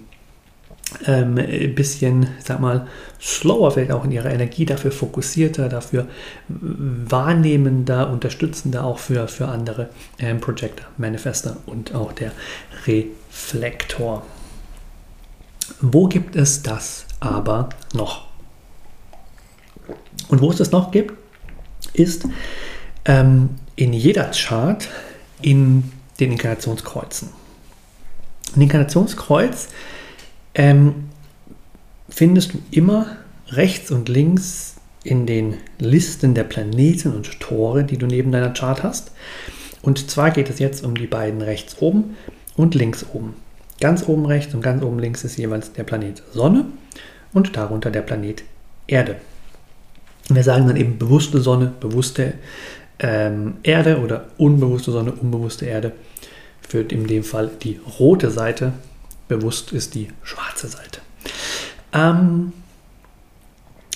ähm, 1.06 1.38
ein 1.38 1.76
bisschen, 1.76 2.28
sag 2.44 2.60
mal, 2.60 2.88
slower, 3.22 3.72
vielleicht 3.72 3.92
auch 3.92 4.06
in 4.06 4.12
ihrer 4.12 4.32
Energie, 4.32 4.66
dafür 4.66 4.92
fokussierter, 4.92 5.70
dafür 5.70 6.08
wahrnehmender, 6.48 8.10
unterstützender 8.10 8.84
auch 8.84 9.00
für, 9.00 9.28
für 9.28 9.48
andere 9.48 9.90
ähm, 10.20 10.40
Projector, 10.40 10.86
Manifester 10.98 11.58
und 11.66 11.96
auch 11.96 12.12
der 12.14 12.32
Reflektor. 12.86 14.26
Wo 15.80 16.08
gibt 16.08 16.36
es 16.36 16.64
das 16.64 17.06
aber 17.20 17.70
noch? 17.94 18.28
Und 20.30 20.42
wo 20.42 20.50
es 20.50 20.58
das 20.58 20.72
noch 20.72 20.92
gibt, 20.92 21.14
ist 21.94 22.26
ähm, 23.06 23.50
in 23.76 23.94
jeder 23.94 24.32
Chart 24.32 24.88
in 25.42 25.92
den 26.20 26.32
Inkarnationskreuzen. 26.32 27.30
Ein 28.56 28.62
Inkarnationskreuz 28.62 29.70
ähm, 30.55 31.10
findest 32.10 32.53
du 32.53 32.60
immer 32.72 33.07
rechts 33.50 33.91
und 33.91 34.10
links 34.10 34.75
in 35.03 35.25
den 35.25 35.57
Listen 35.79 36.33
der 36.33 36.43
Planeten 36.45 37.13
und 37.13 37.39
Tore, 37.39 37.83
die 37.83 37.98
du 37.98 38.05
neben 38.05 38.31
deiner 38.31 38.53
Chart 38.53 38.83
hast. 38.83 39.12
Und 39.81 40.10
zwar 40.10 40.31
geht 40.31 40.50
es 40.50 40.60
jetzt 40.60 40.86
um 40.86 40.95
die 40.95 41.07
beiden 41.07 41.41
rechts 41.41 41.77
oben 41.81 42.15
und 42.55 42.74
links 42.74 43.05
oben. 43.13 43.36
Ganz 43.81 44.07
oben 44.07 44.25
rechts 44.25 44.53
und 44.53 44.62
ganz 44.62 44.81
oben 44.81 45.00
links 45.00 45.24
ist 45.24 45.38
jeweils 45.38 45.74
der 45.74 45.83
Planet 45.83 46.24
Sonne 46.31 46.65
und 47.33 47.57
darunter 47.57 47.91
der 47.91 48.01
Planet 48.01 48.43
Erde. 48.88 49.17
Wir 50.29 50.43
sagen 50.43 50.67
dann 50.67 50.77
eben 50.77 50.98
bewusste 50.98 51.41
Sonne, 51.41 51.74
bewusste 51.79 52.36
ähm, 53.00 53.55
Erde 53.63 54.00
oder 54.00 54.27
unbewusste 54.38 54.91
Sonne, 54.91 55.12
unbewusste 55.12 55.65
Erde. 55.65 55.91
Für 56.62 56.79
in 56.79 57.07
dem 57.07 57.24
Fall 57.24 57.51
die 57.62 57.79
rote 58.00 58.31
Seite, 58.31 58.72
bewusst 59.27 59.72
ist 59.72 59.96
die 59.96 60.10
schwarze 60.24 60.68
Seite. 60.68 61.01
Ähm, 61.94 62.53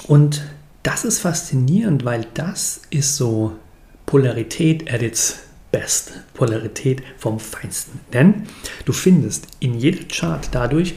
und 0.08 0.44
das 0.84 1.04
ist 1.04 1.20
faszinierend, 1.20 2.06
weil 2.06 2.26
das 2.34 2.82
ist 2.90 3.16
so 3.16 3.56
Polarität 4.06 4.92
at 4.92 5.02
its 5.02 5.40
best. 5.72 6.14
Polarität 6.34 7.04
vom 7.18 7.40
Feinsten. 7.40 8.00
Denn 8.14 8.44
du 8.86 8.94
findest 8.94 9.48
in 9.60 9.78
jedem 9.78 10.08
Chart 10.08 10.48
dadurch 10.52 10.96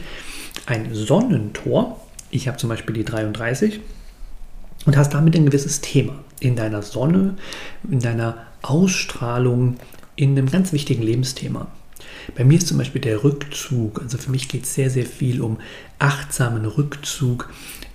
ein 0.66 0.94
Sonnentor. 0.94 2.00
Ich 2.30 2.46
habe 2.46 2.58
zum 2.58 2.68
Beispiel 2.68 2.94
die 2.94 3.04
33 3.04 3.80
und 4.87 4.96
hast 4.96 5.12
damit 5.12 5.34
ein 5.34 5.46
gewisses 5.46 5.80
Thema 5.80 6.14
in 6.38 6.56
deiner 6.56 6.82
Sonne, 6.82 7.37
in 7.90 8.00
deiner 8.00 8.46
Ausstrahlung, 8.62 9.76
in 10.16 10.30
einem 10.38 10.50
ganz 10.50 10.72
wichtigen 10.72 11.02
Lebensthema. 11.02 11.66
Bei 12.36 12.44
mir 12.44 12.58
ist 12.58 12.68
zum 12.68 12.78
Beispiel 12.78 13.00
der 13.00 13.24
Rückzug, 13.24 14.00
also 14.02 14.18
für 14.18 14.30
mich 14.30 14.48
geht 14.48 14.64
es 14.64 14.74
sehr, 14.74 14.90
sehr 14.90 15.06
viel 15.06 15.40
um 15.40 15.58
achtsamen 15.98 16.64
Rückzug, 16.64 17.50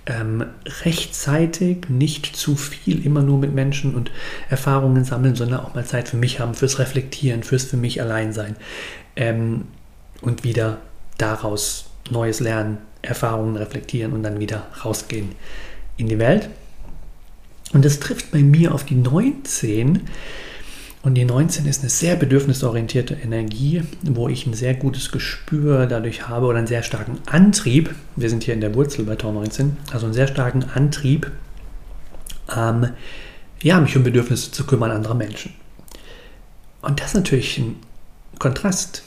ähm, 0.06 0.44
rechtzeitig, 0.84 1.88
nicht 1.88 2.36
zu 2.36 2.54
viel 2.56 3.04
immer 3.04 3.22
nur 3.22 3.38
mit 3.38 3.52
Menschen 3.52 3.94
und 3.94 4.10
Erfahrungen 4.48 5.04
sammeln, 5.04 5.34
sondern 5.34 5.60
auch 5.60 5.74
mal 5.74 5.84
Zeit 5.84 6.08
für 6.08 6.16
mich 6.16 6.38
haben, 6.38 6.54
fürs 6.54 6.78
Reflektieren, 6.78 7.42
fürs 7.42 7.64
für 7.64 7.76
mich 7.76 8.00
allein 8.00 8.32
sein 8.32 8.56
ähm, 9.16 9.64
und 10.20 10.44
wieder 10.44 10.78
daraus 11.18 11.86
Neues 12.10 12.38
lernen, 12.38 12.78
Erfahrungen 13.02 13.56
reflektieren 13.56 14.12
und 14.12 14.22
dann 14.22 14.38
wieder 14.38 14.66
rausgehen 14.84 15.30
in 15.96 16.08
die 16.08 16.18
Welt. 16.18 16.48
Und 17.72 17.84
das 17.84 17.98
trifft 17.98 18.30
bei 18.30 18.38
mir 18.38 18.72
auf 18.74 18.84
die 18.84 18.94
19 18.94 20.02
und 21.06 21.14
die 21.14 21.24
19 21.24 21.66
ist 21.66 21.82
eine 21.82 21.88
sehr 21.88 22.16
bedürfnisorientierte 22.16 23.14
Energie, 23.14 23.84
wo 24.02 24.28
ich 24.28 24.44
ein 24.44 24.54
sehr 24.54 24.74
gutes 24.74 25.12
Gespür 25.12 25.86
dadurch 25.86 26.26
habe 26.26 26.46
oder 26.46 26.58
einen 26.58 26.66
sehr 26.66 26.82
starken 26.82 27.20
Antrieb. 27.26 27.94
Wir 28.16 28.28
sind 28.28 28.42
hier 28.42 28.54
in 28.54 28.60
der 28.60 28.74
Wurzel 28.74 29.04
bei 29.04 29.14
Tor 29.14 29.32
19, 29.32 29.76
also 29.92 30.06
einen 30.06 30.14
sehr 30.14 30.26
starken 30.26 30.64
Antrieb, 30.64 31.30
ähm, 32.52 32.88
ja, 33.62 33.78
mich 33.78 33.96
um 33.96 34.02
Bedürfnisse 34.02 34.50
zu 34.50 34.66
kümmern 34.66 34.90
anderer 34.90 35.14
Menschen. 35.14 35.54
Und 36.82 36.98
das 36.98 37.10
ist 37.10 37.14
natürlich 37.14 37.56
ein 37.58 37.76
Kontrast. 38.40 39.04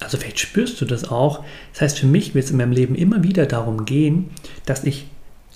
Also 0.00 0.16
vielleicht 0.16 0.40
spürst 0.40 0.80
du 0.80 0.86
das 0.86 1.10
auch. 1.10 1.44
Das 1.74 1.82
heißt, 1.82 1.98
für 1.98 2.06
mich 2.06 2.34
wird 2.34 2.46
es 2.46 2.50
in 2.50 2.56
meinem 2.56 2.72
Leben 2.72 2.94
immer 2.94 3.24
wieder 3.24 3.44
darum 3.44 3.84
gehen, 3.84 4.30
dass 4.64 4.84
ich 4.84 5.06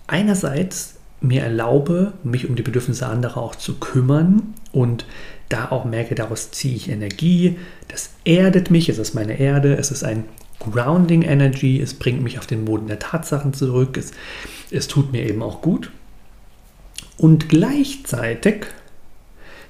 einerseits 0.09 0.97
mir 1.23 1.43
erlaube, 1.43 2.13
mich 2.23 2.47
um 2.47 2.55
die 2.55 2.63
Bedürfnisse 2.63 3.07
anderer 3.07 3.39
auch 3.39 3.55
zu 3.55 3.79
kümmern 3.79 4.55
und 4.73 5.07
da 5.49 5.71
auch 5.71 5.85
merke, 5.85 6.15
daraus 6.15 6.51
ziehe 6.51 6.77
ich 6.77 6.89
Energie, 6.89 7.57
das 7.89 8.11
erdet 8.25 8.71
mich, 8.71 8.89
es 8.89 8.99
ist 8.99 9.15
meine 9.15 9.39
Erde, 9.39 9.77
es 9.77 9.91
ist 9.91 10.05
ein 10.05 10.25
Grounding 10.59 11.23
Energy, 11.23 11.81
es 11.81 11.95
bringt 11.95 12.23
mich 12.23 12.39
auf 12.39 12.47
den 12.47 12.65
Boden 12.65 12.89
der 12.89 12.99
Tatsachen 12.99 13.53
zurück, 13.53 13.97
es, 13.97 14.13
es 14.71 14.89
tut 14.89 15.13
mir 15.13 15.29
eben 15.29 15.43
auch 15.43 15.61
gut. 15.61 15.91
Und 17.19 17.49
gleichzeitig 17.49 18.67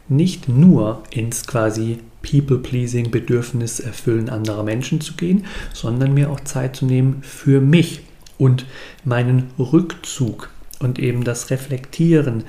nicht 0.09 0.49
nur 0.49 1.03
ins 1.11 1.47
quasi 1.47 1.99
People-Pleasing, 2.23 3.11
Bedürfnis 3.11 3.81
erfüllen 3.81 4.29
anderer 4.29 4.63
Menschen 4.63 5.01
zu 5.01 5.15
gehen, 5.15 5.47
sondern 5.73 6.15
mir 6.15 6.31
auch 6.31 6.41
Zeit 6.41 6.77
zu 6.77 6.87
nehmen 6.87 7.23
für 7.23 7.61
mich 7.61 8.03
und 8.39 8.67
meinen 9.05 9.51
Rückzug 9.59 10.51
und 10.79 10.99
eben 10.99 11.25
das 11.25 11.51
Reflektieren, 11.51 12.45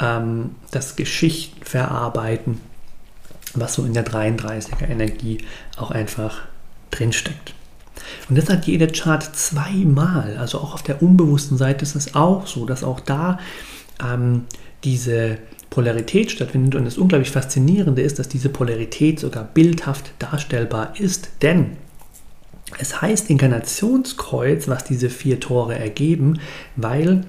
ähm, 0.00 0.50
das 0.70 0.96
Geschichten 0.96 1.64
verarbeiten, 1.64 2.60
was 3.54 3.74
so 3.74 3.84
in 3.84 3.94
der 3.94 4.06
33er 4.06 4.88
Energie 4.88 5.38
auch 5.76 5.90
einfach 5.90 6.42
drinsteckt. 6.90 7.54
Und 8.28 8.38
das 8.38 8.48
hat 8.48 8.66
jeder 8.66 8.86
Chart 8.88 9.22
zweimal, 9.22 10.36
also 10.38 10.58
auch 10.58 10.74
auf 10.74 10.82
der 10.82 11.02
unbewussten 11.02 11.58
Seite 11.58 11.82
ist 11.82 11.94
es 11.94 12.14
auch 12.14 12.46
so, 12.46 12.64
dass 12.66 12.84
auch 12.84 13.00
da 13.00 13.38
ähm, 14.02 14.44
diese 14.84 15.38
Polarität 15.70 16.30
stattfindet. 16.30 16.74
Und 16.74 16.84
das 16.84 16.98
unglaublich 16.98 17.30
Faszinierende 17.30 18.02
ist, 18.02 18.18
dass 18.18 18.28
diese 18.28 18.48
Polarität 18.48 19.20
sogar 19.20 19.44
bildhaft 19.44 20.12
darstellbar 20.18 20.94
ist, 20.98 21.30
denn 21.42 21.76
es 22.78 23.00
heißt 23.00 23.30
Inkarnationskreuz, 23.30 24.68
was 24.68 24.84
diese 24.84 25.08
vier 25.08 25.40
Tore 25.40 25.78
ergeben, 25.78 26.38
weil 26.76 27.24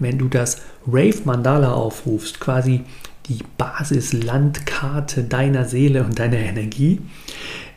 wenn 0.00 0.18
du 0.18 0.28
das 0.28 0.62
Rave 0.86 1.20
Mandala 1.24 1.72
aufrufst, 1.72 2.40
quasi 2.40 2.84
die 3.30 3.44
Basislandkarte 3.56 5.24
deiner 5.24 5.64
Seele 5.64 6.04
und 6.04 6.18
deiner 6.18 6.38
Energie, 6.38 7.00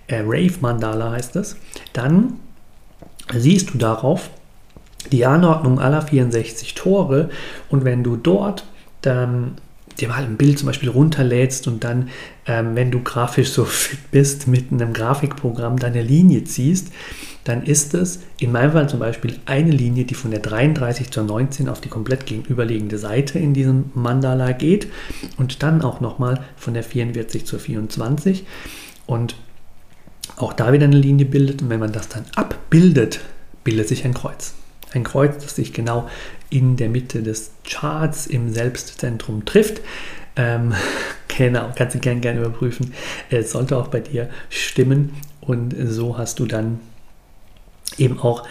äh, 0.08 0.20
Rave 0.20 0.56
Mandala 0.60 1.12
heißt 1.12 1.36
das, 1.36 1.56
dann 1.94 2.34
siehst 3.34 3.74
du 3.74 3.78
darauf 3.78 4.30
die 5.12 5.26
Anordnung 5.26 5.80
aller 5.80 6.02
64 6.02 6.74
Tore. 6.76 7.30
Und 7.70 7.86
wenn 7.86 8.04
du 8.04 8.18
dort 8.18 8.66
dann 9.02 9.56
dir 10.00 10.08
mal 10.08 10.24
ein 10.24 10.38
Bild 10.38 10.60
zum 10.60 10.68
Beispiel 10.68 10.90
runterlädst 10.90 11.68
und 11.68 11.84
dann, 11.84 12.10
ähm, 12.46 12.76
wenn 12.76 12.92
du 12.92 13.02
grafisch 13.02 13.50
so 13.50 13.66
fit 13.66 14.00
bist, 14.12 14.48
mit 14.48 14.72
einem 14.72 14.94
Grafikprogramm 14.94 15.78
deine 15.78 16.02
Linie 16.02 16.44
ziehst, 16.44 16.92
dann 17.44 17.64
ist 17.64 17.94
es 17.94 18.22
in 18.40 18.52
meinem 18.52 18.72
Fall 18.72 18.88
zum 18.88 19.00
Beispiel 19.00 19.40
eine 19.46 19.72
Linie, 19.72 20.06
die 20.06 20.14
von 20.14 20.32
der 20.32 20.40
33 20.40 21.12
zur 21.12 21.24
19 21.24 21.68
auf 21.68 21.82
die 21.82 21.90
komplett 21.90 22.26
gegenüberliegende 22.26 22.98
Seite 22.98 23.38
in 23.38 23.54
diesem 23.54 23.92
Mandala 23.94 24.54
geht 24.54 24.88
und 25.38 25.62
dann 25.62 25.82
auch 25.82 26.00
nochmal 26.00 26.44
von 26.56 26.74
der 26.74 26.84
44 26.84 27.46
zur 27.46 27.60
24 27.60 28.46
und 29.06 29.36
auch 30.38 30.54
da 30.54 30.72
wieder 30.72 30.86
eine 30.86 30.98
Linie 30.98 31.26
bildet 31.26 31.62
und 31.62 31.70
wenn 31.70 31.82
man 31.82 31.92
das 31.92 32.08
dann 32.08 32.24
abbildet, 32.36 33.20
bildet 33.64 33.90
sich 33.90 34.06
ein 34.06 34.14
Kreuz. 34.14 34.54
Ein 34.94 35.04
Kreuz, 35.04 35.44
das 35.44 35.56
sich 35.56 35.74
genau 35.74 36.10
in 36.50 36.76
der 36.78 36.90
Mitte 36.90 37.24
des 37.24 37.52
Charts 37.64 38.28
im 38.28 38.54
Selbstzentrum 38.54 39.46
trifft. 39.46 39.82
Ähm, 40.36 40.74
genau, 41.28 41.72
kannst 41.76 41.96
du 41.96 42.00
gerne, 42.00 42.22
gerne 42.22 42.42
überprüfen. 42.42 42.94
Es 43.30 43.52
sollte 43.52 43.78
auch 43.78 43.88
bei 43.88 44.00
dir 44.00 44.30
stimmen 44.50 45.14
und 45.42 45.76
so 45.80 46.18
hast 46.18 46.40
du 46.40 46.46
dann 46.46 46.80
eben 47.98 48.20
auch 48.20 48.48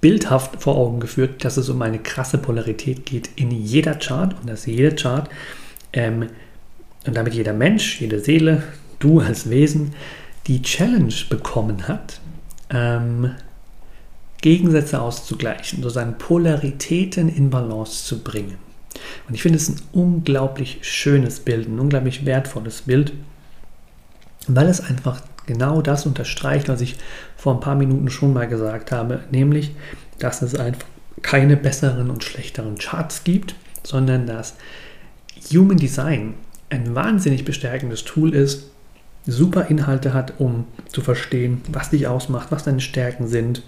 bildhaft 0.00 0.60
vor 0.60 0.76
Augen 0.76 1.00
geführt, 1.00 1.44
dass 1.44 1.56
es 1.56 1.70
um 1.70 1.80
eine 1.80 1.98
krasse 1.98 2.36
Polarität 2.36 3.06
geht 3.06 3.30
in 3.36 3.50
jeder 3.50 3.94
Chart 3.94 4.34
und 4.38 4.50
dass 4.50 4.66
jeder 4.66 4.94
Chart 4.94 5.30
ähm, 5.94 6.28
und 7.06 7.16
damit 7.16 7.34
jeder 7.34 7.54
Mensch, 7.54 8.00
jede 8.00 8.20
Seele, 8.20 8.62
du 8.98 9.20
als 9.20 9.48
Wesen, 9.48 9.94
die 10.46 10.62
Challenge 10.62 11.14
bekommen 11.30 11.88
hat, 11.88 12.20
ähm, 12.70 13.30
Gegensätze 14.44 15.00
auszugleichen, 15.00 15.82
sozusagen 15.82 16.18
Polaritäten 16.18 17.34
in 17.34 17.48
Balance 17.48 18.04
zu 18.04 18.22
bringen. 18.22 18.58
Und 19.26 19.34
ich 19.34 19.40
finde 19.40 19.56
es 19.56 19.70
ein 19.70 19.80
unglaublich 19.92 20.80
schönes 20.82 21.40
Bild, 21.40 21.66
ein 21.66 21.80
unglaublich 21.80 22.26
wertvolles 22.26 22.82
Bild, 22.82 23.14
weil 24.46 24.66
es 24.66 24.82
einfach 24.82 25.22
genau 25.46 25.80
das 25.80 26.04
unterstreicht, 26.04 26.68
was 26.68 26.82
ich 26.82 26.96
vor 27.38 27.54
ein 27.54 27.60
paar 27.60 27.74
Minuten 27.74 28.10
schon 28.10 28.34
mal 28.34 28.46
gesagt 28.46 28.92
habe, 28.92 29.20
nämlich, 29.30 29.74
dass 30.18 30.42
es 30.42 30.54
einfach 30.54 30.88
keine 31.22 31.56
besseren 31.56 32.10
und 32.10 32.22
schlechteren 32.22 32.76
Charts 32.76 33.24
gibt, 33.24 33.54
sondern 33.82 34.26
dass 34.26 34.56
Human 35.54 35.78
Design 35.78 36.34
ein 36.68 36.94
wahnsinnig 36.94 37.46
bestärkendes 37.46 38.04
Tool 38.04 38.34
ist, 38.34 38.64
super 39.26 39.68
Inhalte 39.70 40.12
hat, 40.12 40.34
um 40.38 40.66
zu 40.88 41.00
verstehen, 41.00 41.62
was 41.68 41.88
dich 41.88 42.08
ausmacht, 42.08 42.48
was 42.50 42.64
deine 42.64 42.82
Stärken 42.82 43.26
sind, 43.26 43.62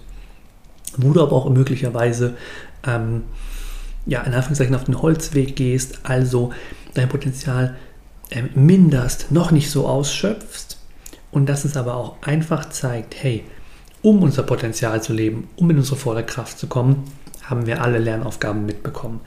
wo 0.95 1.11
du 1.11 1.21
aber 1.21 1.33
auch 1.33 1.49
möglicherweise 1.49 2.35
ähm, 2.85 3.23
ja, 4.05 4.21
in 4.21 4.33
Anführungszeichen 4.33 4.75
auf 4.75 4.85
den 4.85 5.01
Holzweg 5.01 5.55
gehst, 5.55 5.99
also 6.03 6.51
dein 6.93 7.09
Potenzial 7.09 7.75
äh, 8.29 8.43
minderst, 8.55 9.31
noch 9.31 9.51
nicht 9.51 9.69
so 9.69 9.87
ausschöpfst 9.87 10.77
und 11.31 11.47
dass 11.47 11.65
es 11.65 11.75
aber 11.75 11.95
auch 11.95 12.21
einfach 12.21 12.69
zeigt, 12.69 13.15
hey, 13.21 13.43
um 14.01 14.23
unser 14.23 14.43
Potenzial 14.43 15.03
zu 15.03 15.13
leben, 15.13 15.49
um 15.57 15.69
in 15.69 15.77
unsere 15.77 15.97
volle 15.97 16.23
Kraft 16.23 16.57
zu 16.57 16.67
kommen, 16.67 17.03
haben 17.43 17.65
wir 17.65 17.81
alle 17.81 17.99
Lernaufgaben 17.99 18.65
mitbekommen, 18.65 19.19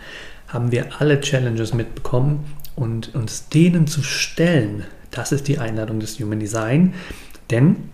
haben 0.48 0.72
wir 0.72 1.00
alle 1.00 1.20
Challenges 1.20 1.74
mitbekommen 1.74 2.44
und 2.76 3.14
uns 3.14 3.48
denen 3.48 3.86
zu 3.86 4.02
stellen, 4.02 4.84
das 5.10 5.32
ist 5.32 5.48
die 5.48 5.58
Einladung 5.58 6.00
des 6.00 6.18
Human 6.18 6.40
Design, 6.40 6.94
denn 7.50 7.90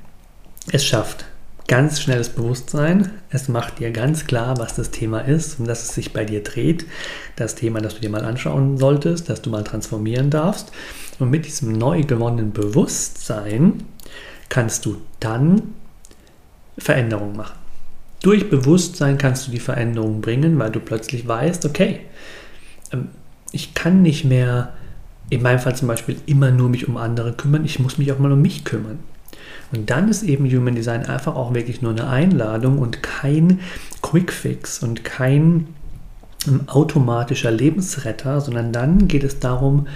es 0.70 0.85
schafft 0.85 1.24
ganz 1.68 2.00
schnelles 2.00 2.29
Bewusstsein. 2.29 3.11
Es 3.31 3.48
macht 3.48 3.79
dir 3.79 3.90
ganz 3.90 4.26
klar, 4.26 4.59
was 4.59 4.76
das 4.76 4.90
Thema 4.90 5.20
ist 5.20 5.59
und 5.59 5.66
dass 5.66 5.83
es 5.83 5.94
sich 5.94 6.12
bei 6.12 6.24
dir 6.24 6.42
dreht. 6.42 6.87
Das 7.35 7.55
Thema, 7.55 7.81
das 7.81 7.94
du 7.94 8.00
dir 8.00 8.11
mal 8.11 8.24
anschauen 8.24 8.79
solltest, 8.79 9.29
das 9.29 9.42
du 9.42 9.50
mal 9.50 9.64
transformieren 9.64 10.31
darfst. 10.31 10.72
Und 11.18 11.31
mit 11.31 11.46
diesem 11.46 11.72
neu 11.72 12.02
gewonnenen 12.02 12.52
Bewusstsein 12.52 13.85
kannst 14.48 14.87
du 14.87 14.96
dann 15.20 15.74
Veränderungen 16.79 17.37
machen. 17.37 17.59
Durch 18.22 18.48
Bewusstsein 18.48 19.18
kannst 19.18 19.46
du 19.46 19.50
die 19.50 19.61
Veränderungen 19.61 20.20
bringen, 20.20 20.59
weil 20.59 20.70
du 20.70 20.81
plötzlich 20.81 21.26
weißt, 21.26 21.64
okay, 21.66 22.00
ähm, 22.92 23.09
ich 23.52 23.74
kann 23.74 24.02
nicht 24.02 24.24
mehr, 24.24 24.72
in 25.31 25.42
meinem 25.42 25.59
Fall 25.59 25.76
zum 25.76 25.88
Beispiel, 25.88 26.16
immer 26.26 26.50
nur 26.50 26.68
mich 26.68 26.88
um 26.88 26.96
andere 26.96 27.33
kümmern, 27.33 27.64
ich 27.64 27.79
muss 27.79 27.98
mich 27.98 28.12
auch 28.12 28.18
mal 28.18 28.33
um 28.33 28.42
mich 28.42 28.64
kümmern. 28.64 28.98
Und 29.72 29.90
dann 29.90 30.09
ist 30.09 30.22
eben 30.22 30.50
Human 30.50 30.74
Design 30.74 31.07
einfach 31.07 31.35
auch 31.35 31.55
wirklich 31.55 31.83
nur 31.83 31.92
eine 31.92 32.09
Einladung 32.09 32.79
und 32.79 33.02
kein 33.02 33.61
Quickfix 34.02 34.83
und 34.83 35.05
kein 35.05 35.68
ähm, 36.46 36.62
automatischer 36.68 37.50
Lebensretter, 37.50 38.40
sondern 38.40 38.72
dann 38.72 39.09
geht 39.09 39.24
es 39.24 39.40
darum, 39.40 39.87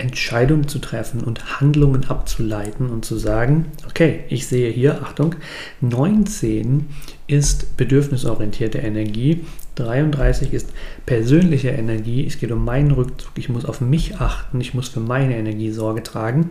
Entscheidungen 0.00 0.66
zu 0.66 0.78
treffen 0.78 1.20
und 1.22 1.60
Handlungen 1.60 2.08
abzuleiten 2.08 2.88
und 2.88 3.04
zu 3.04 3.16
sagen, 3.16 3.66
okay, 3.86 4.20
ich 4.28 4.46
sehe 4.46 4.70
hier, 4.70 5.02
Achtung, 5.02 5.36
19 5.82 6.86
ist 7.26 7.76
bedürfnisorientierte 7.76 8.78
Energie, 8.78 9.44
33 9.76 10.52
ist 10.52 10.72
persönliche 11.06 11.68
Energie, 11.68 12.26
es 12.26 12.38
geht 12.38 12.50
um 12.50 12.64
meinen 12.64 12.90
Rückzug, 12.90 13.32
ich 13.36 13.48
muss 13.48 13.64
auf 13.64 13.80
mich 13.80 14.16
achten, 14.16 14.60
ich 14.60 14.74
muss 14.74 14.88
für 14.88 15.00
meine 15.00 15.36
Energie 15.36 15.70
Sorge 15.70 16.02
tragen. 16.02 16.50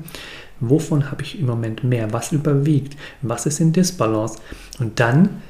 Wovon 0.59 1.11
habe 1.11 1.23
ich 1.23 1.39
im 1.39 1.45
Moment 1.45 1.83
mehr? 1.83 2.11
Was 2.13 2.31
überwiegt? 2.31 2.97
Was 3.21 3.45
ist 3.45 3.59
in 3.59 3.73
Disbalance? 3.73 4.39
Und 4.79 4.99
dann 4.99 5.41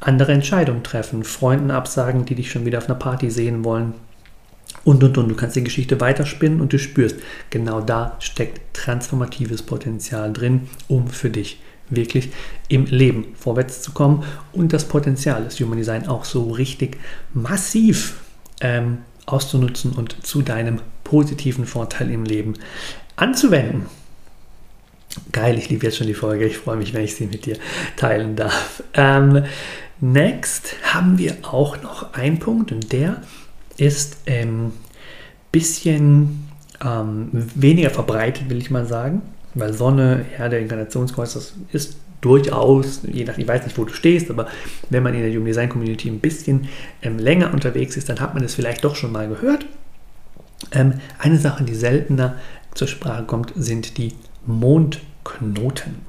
andere 0.00 0.32
Entscheidungen 0.32 0.82
treffen, 0.82 1.24
Freunden 1.24 1.70
absagen, 1.70 2.24
die 2.24 2.34
dich 2.34 2.50
schon 2.50 2.64
wieder 2.64 2.78
auf 2.78 2.86
einer 2.86 2.98
Party 2.98 3.30
sehen 3.30 3.64
wollen, 3.64 3.94
und 4.84 5.02
und 5.02 5.18
und. 5.18 5.28
Du 5.28 5.34
kannst 5.34 5.56
die 5.56 5.64
Geschichte 5.64 6.00
weiterspinnen 6.00 6.60
und 6.60 6.72
du 6.72 6.78
spürst, 6.78 7.16
genau 7.50 7.80
da 7.80 8.16
steckt 8.20 8.74
transformatives 8.74 9.62
Potenzial 9.62 10.32
drin, 10.32 10.68
um 10.88 11.08
für 11.08 11.30
dich 11.30 11.60
wirklich 11.90 12.30
im 12.68 12.84
Leben 12.86 13.28
vorwärts 13.34 13.82
zu 13.82 13.92
kommen 13.92 14.24
und 14.52 14.72
das 14.72 14.86
Potenzial 14.86 15.44
des 15.44 15.58
Human 15.60 15.78
Design 15.78 16.06
auch 16.06 16.24
so 16.24 16.50
richtig 16.50 16.98
massiv 17.32 18.20
ähm, 18.60 18.98
auszunutzen 19.26 19.92
und 19.92 20.26
zu 20.26 20.42
deinem 20.42 20.80
positiven 21.04 21.66
Vorteil 21.66 22.10
im 22.10 22.24
Leben 22.24 22.54
anzuwenden. 23.16 23.86
Geil, 25.32 25.58
ich 25.58 25.68
liebe 25.70 25.86
jetzt 25.86 25.96
schon 25.96 26.06
die 26.06 26.14
Folge. 26.14 26.46
Ich 26.46 26.58
freue 26.58 26.76
mich, 26.76 26.92
wenn 26.92 27.04
ich 27.04 27.16
sie 27.16 27.26
mit 27.26 27.46
dir 27.46 27.56
teilen 27.96 28.36
darf. 28.36 28.82
Ähm, 28.94 29.44
next 30.00 30.76
haben 30.82 31.18
wir 31.18 31.36
auch 31.42 31.82
noch 31.82 32.12
einen 32.14 32.38
Punkt 32.38 32.72
und 32.72 32.92
der 32.92 33.22
ist 33.76 34.18
ein 34.26 34.48
ähm, 34.48 34.72
bisschen 35.50 36.48
ähm, 36.84 37.30
weniger 37.54 37.90
verbreitet, 37.90 38.50
will 38.50 38.58
ich 38.58 38.70
mal 38.70 38.86
sagen. 38.86 39.22
Weil 39.54 39.72
Sonne, 39.72 40.26
Erde, 40.36 40.58
Inkarnationskreuz, 40.58 41.34
das 41.34 41.54
ist 41.72 41.96
durchaus, 42.20 43.00
je 43.10 43.24
nach, 43.24 43.38
ich 43.38 43.48
weiß 43.48 43.64
nicht, 43.64 43.78
wo 43.78 43.84
du 43.84 43.92
stehst, 43.92 44.30
aber 44.30 44.48
wenn 44.90 45.02
man 45.02 45.14
in 45.14 45.22
der 45.22 45.30
Human 45.30 45.46
Design 45.46 45.68
Community 45.68 46.08
ein 46.08 46.20
bisschen 46.20 46.68
ähm, 47.02 47.18
länger 47.18 47.52
unterwegs 47.54 47.96
ist, 47.96 48.08
dann 48.08 48.20
hat 48.20 48.34
man 48.34 48.44
es 48.44 48.54
vielleicht 48.54 48.84
doch 48.84 48.94
schon 48.94 49.12
mal 49.12 49.28
gehört. 49.28 49.66
Ähm, 50.72 50.94
eine 51.18 51.38
Sache, 51.38 51.64
die 51.64 51.74
seltener 51.74 52.36
zur 52.74 52.88
Sprache 52.88 53.24
kommt, 53.24 53.52
sind 53.56 53.96
die 53.98 54.12
Mondknoten 54.48 56.08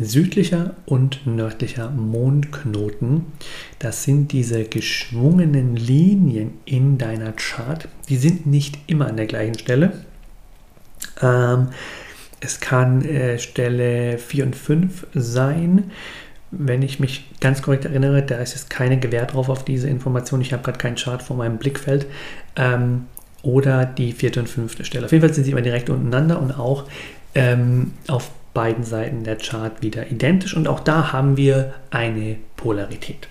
südlicher 0.00 0.74
und 0.86 1.26
nördlicher 1.26 1.90
Mondknoten. 1.90 3.26
Das 3.78 4.04
sind 4.04 4.32
diese 4.32 4.64
geschwungenen 4.64 5.76
Linien 5.76 6.54
in 6.64 6.96
deiner 6.96 7.32
Chart. 7.32 7.86
Die 8.08 8.16
sind 8.16 8.46
nicht 8.46 8.78
immer 8.86 9.06
an 9.08 9.16
der 9.16 9.26
gleichen 9.26 9.58
Stelle. 9.58 9.92
Ähm, 11.20 11.68
es 12.40 12.60
kann 12.60 13.04
äh, 13.04 13.38
Stelle 13.38 14.16
4 14.18 14.46
und 14.46 14.56
5 14.56 15.06
sein. 15.14 15.90
Wenn 16.50 16.82
ich 16.82 16.98
mich 16.98 17.26
ganz 17.40 17.62
korrekt 17.62 17.84
erinnere, 17.84 18.22
da 18.22 18.38
ist 18.38 18.54
jetzt 18.54 18.70
keine 18.70 18.98
Gewähr 18.98 19.26
drauf 19.26 19.50
auf 19.50 19.64
diese 19.64 19.88
Information. 19.88 20.40
Ich 20.40 20.52
habe 20.52 20.62
gerade 20.62 20.78
keinen 20.78 20.96
Chart 20.96 21.22
vor 21.22 21.36
meinem 21.36 21.58
Blickfeld. 21.58 22.06
Ähm, 22.56 23.06
oder 23.42 23.86
die 23.86 24.12
vierte 24.12 24.40
und 24.40 24.48
fünfte 24.48 24.84
Stelle. 24.84 25.06
Auf 25.06 25.12
jeden 25.12 25.22
Fall 25.22 25.32
sind 25.32 25.44
sie 25.44 25.52
immer 25.52 25.62
direkt 25.62 25.88
untereinander 25.88 26.40
und 26.42 26.52
auch 26.52 26.84
ähm, 27.34 27.92
auf 28.08 28.30
beiden 28.54 28.84
Seiten 28.84 29.24
der 29.24 29.36
Chart 29.36 29.80
wieder 29.82 30.10
identisch 30.10 30.56
und 30.56 30.66
auch 30.68 30.80
da 30.80 31.12
haben 31.12 31.36
wir 31.36 31.74
eine 31.90 32.36
Polarität. 32.56 33.28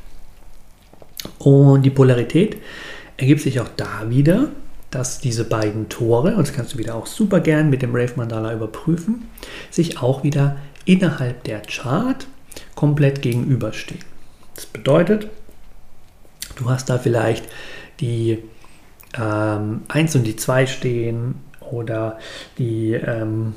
Und 1.37 1.83
die 1.83 1.89
Polarität 1.89 2.57
ergibt 3.17 3.41
sich 3.41 3.59
auch 3.59 3.69
da 3.75 4.09
wieder, 4.09 4.47
dass 4.91 5.19
diese 5.19 5.43
beiden 5.43 5.89
Tore, 5.89 6.35
und 6.35 6.47
das 6.47 6.53
kannst 6.53 6.73
du 6.73 6.77
wieder 6.77 6.95
auch 6.95 7.05
super 7.05 7.41
gern 7.41 7.69
mit 7.69 7.81
dem 7.81 7.93
Rave 7.93 8.13
Mandala 8.15 8.53
überprüfen, 8.53 9.27
sich 9.69 10.01
auch 10.01 10.23
wieder 10.23 10.57
innerhalb 10.85 11.43
der 11.43 11.61
Chart 11.61 12.25
komplett 12.75 13.21
gegenüberstehen. 13.21 14.03
Das 14.55 14.65
bedeutet, 14.65 15.27
du 16.55 16.69
hast 16.69 16.89
da 16.89 16.97
vielleicht 16.97 17.45
die 17.99 18.39
ähm, 19.17 19.81
1 19.89 20.15
und 20.15 20.23
die 20.23 20.35
2 20.35 20.65
stehen 20.65 21.35
oder 21.59 22.17
die 22.57 22.93
ähm, 22.93 23.53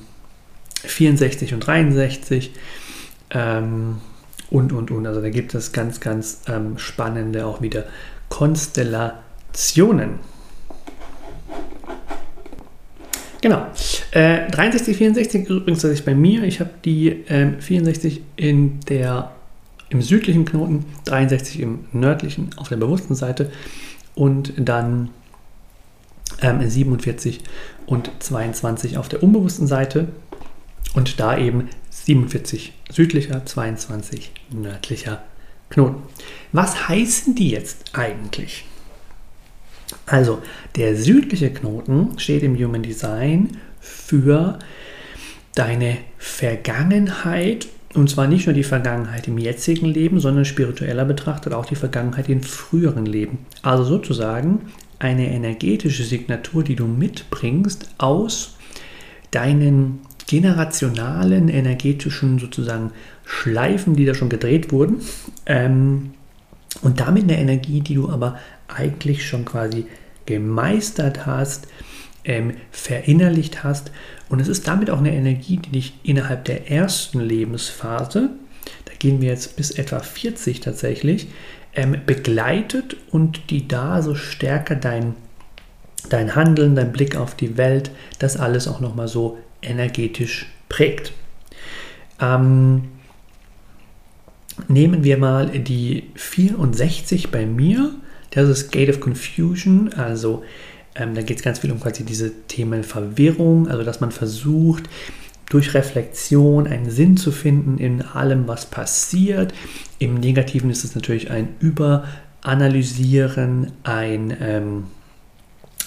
64 0.85 1.55
und 1.55 1.61
63 1.61 2.53
ähm, 3.31 3.99
und, 4.51 4.73
und, 4.73 4.91
und. 4.91 5.07
Also 5.07 5.21
da 5.21 5.31
gibt 5.31 5.55
es 5.55 5.73
ganz, 5.73 6.01
ganz 6.01 6.43
ähm, 6.49 6.79
spannende 6.79 7.47
auch 7.47 7.63
wieder 7.63 7.85
Konstellationen. 8.29 10.19
Genau. 13.43 13.67
Äh, 14.13 14.49
63, 14.51 14.97
64 14.97 15.49
übrigens 15.49 15.83
das 15.83 15.91
ist 15.91 16.05
bei 16.05 16.15
mir. 16.15 16.45
Ich 16.45 16.61
habe 16.61 16.71
die 16.85 17.09
äh, 17.09 17.59
64 17.59 18.23
in 18.37 18.79
der, 18.89 19.33
im 19.91 20.01
südlichen 20.01 20.45
Knoten, 20.45 20.85
63 21.07 21.61
im 21.61 21.81
nördlichen 21.93 22.51
auf 22.57 22.69
der 22.69 22.77
bewussten 22.77 23.17
Seite 23.17 23.51
und 24.15 24.53
dann 24.57 25.11
ähm, 26.41 26.69
47 26.69 27.41
und 27.87 28.11
22 28.21 28.97
auf 28.97 29.09
der 29.09 29.23
unbewussten 29.23 29.67
Seite. 29.67 30.09
Und 30.95 31.21
da 31.21 31.39
eben 31.39 31.69
47 31.91 32.73
südlicher, 32.91 33.45
22 33.45 34.33
nördlicher 34.51 35.23
Knoten. 35.71 36.03
Was 36.53 36.89
heißen 36.89 37.35
die 37.35 37.51
jetzt 37.51 37.95
eigentlich? 37.95 38.65
Also, 40.07 40.43
der 40.77 40.97
südliche 40.97 41.53
Knoten 41.53 42.19
steht 42.19 42.43
im 42.43 42.57
Human 42.57 42.83
Design 42.83 43.59
für 43.81 44.59
deine 45.55 45.99
Vergangenheit 46.19 47.69
und 47.95 48.09
zwar 48.09 48.27
nicht 48.27 48.47
nur 48.47 48.55
die 48.55 48.65
Vergangenheit 48.65 49.29
im 49.29 49.37
jetzigen 49.39 49.87
Leben, 49.87 50.19
sondern 50.19 50.45
spiritueller 50.45 51.05
betrachtet 51.05 51.53
auch 51.53 51.67
die 51.67 51.75
Vergangenheit 51.75 52.29
in 52.29 52.43
früheren 52.43 53.05
Leben. 53.05 53.41
Also 53.61 53.85
sozusagen 53.85 54.63
eine 54.99 55.31
energetische 55.31 56.05
Signatur, 56.05 56.65
die 56.65 56.77
du 56.77 56.87
mitbringst 56.87 57.91
aus 57.99 58.57
deinen 59.31 60.01
generationalen 60.33 61.51
energetischen 61.51 62.39
sozusagen 62.39 62.93
Schleifen, 63.27 63.97
die 63.97 64.07
da 64.07 64.15
schon 64.15 64.31
gedreht 64.31 64.73
wurden. 64.73 65.03
Ähm, 65.45 66.13
und 66.81 67.01
damit 67.01 67.25
eine 67.25 67.39
Energie, 67.39 67.83
die 67.83 67.97
du 67.97 68.09
aber 68.09 68.39
eigentlich 68.67 69.29
schon 69.29 69.45
quasi 69.45 69.85
gemeistert 70.25 71.27
hast, 71.27 71.69
ähm, 72.25 72.55
verinnerlicht 72.71 73.63
hast. 73.63 73.91
Und 74.31 74.41
es 74.41 74.49
ist 74.49 74.67
damit 74.67 74.89
auch 74.89 75.01
eine 75.01 75.15
Energie, 75.15 75.59
die 75.59 75.69
dich 75.69 75.93
innerhalb 76.03 76.47
der 76.47 76.71
ersten 76.71 77.21
Lebensphase, 77.21 78.31
da 78.87 78.93
gehen 78.99 79.21
wir 79.21 79.29
jetzt 79.29 79.57
bis 79.57 79.71
etwa 79.71 79.99
40 79.99 80.61
tatsächlich, 80.61 81.29
ähm, 81.75 81.97
begleitet 82.07 82.97
und 83.11 83.51
die 83.51 83.69
da 83.69 84.01
so 84.01 84.15
stärker 84.15 84.77
dein, 84.77 85.15
dein 86.09 86.35
Handeln, 86.35 86.75
dein 86.75 86.91
Blick 86.91 87.17
auf 87.17 87.35
die 87.35 87.59
Welt, 87.59 87.91
das 88.19 88.39
alles 88.39 88.67
auch 88.67 88.81
nochmal 88.81 89.09
so 89.09 89.37
energetisch 89.63 90.47
prägt. 90.69 91.13
Ähm, 92.21 92.89
nehmen 94.69 95.03
wir 95.05 95.17
mal 95.19 95.49
die 95.49 96.11
64 96.15 97.31
bei 97.31 97.47
mir. 97.47 97.95
Das 98.31 98.49
ist 98.49 98.73
Gate 98.73 98.89
of 98.91 99.01
Confusion. 99.01 99.93
Also 99.95 100.43
ähm, 100.95 101.15
da 101.15 101.23
geht 101.23 101.39
es 101.39 101.43
ganz 101.43 101.61
viel 101.61 101.73
um 101.73 101.81
quasi 101.81 102.05
diese 102.05 102.31
Themen 102.49 102.85
Verwirrung, 102.85 103.69
also 103.69 103.83
dass 103.83 104.01
man 104.01 104.11
versucht, 104.11 104.91
durch 105.49 105.73
Reflexion 105.75 106.67
einen 106.67 106.91
Sinn 106.91 107.17
zu 107.19 107.31
finden 107.31 107.79
in 107.79 108.03
allem, 108.03 108.49
was 108.49 108.67
passiert. 108.67 109.55
Im 109.99 110.15
Negativen 110.15 110.71
ist 110.71 110.85
es 110.85 110.95
natürlich 110.95 111.31
ein 111.31 111.49
Überanalysieren, 111.61 113.73
ein 113.83 114.37
ähm, 114.41 114.85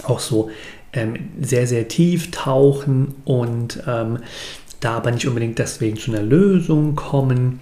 auch 0.04 0.20
so 0.20 0.52
ähm, 0.96 1.30
sehr, 1.42 1.68
sehr 1.68 1.88
tief 1.88 2.32
tauchen 2.32 3.14
und 3.26 3.84
ähm, 3.86 4.20
da 4.80 4.98
aber 4.98 5.12
nicht 5.12 5.28
unbedingt 5.28 5.60
deswegen 5.60 5.98
zu 5.98 6.12
einer 6.12 6.24
Lösung 6.24 6.96
kommen. 6.96 7.60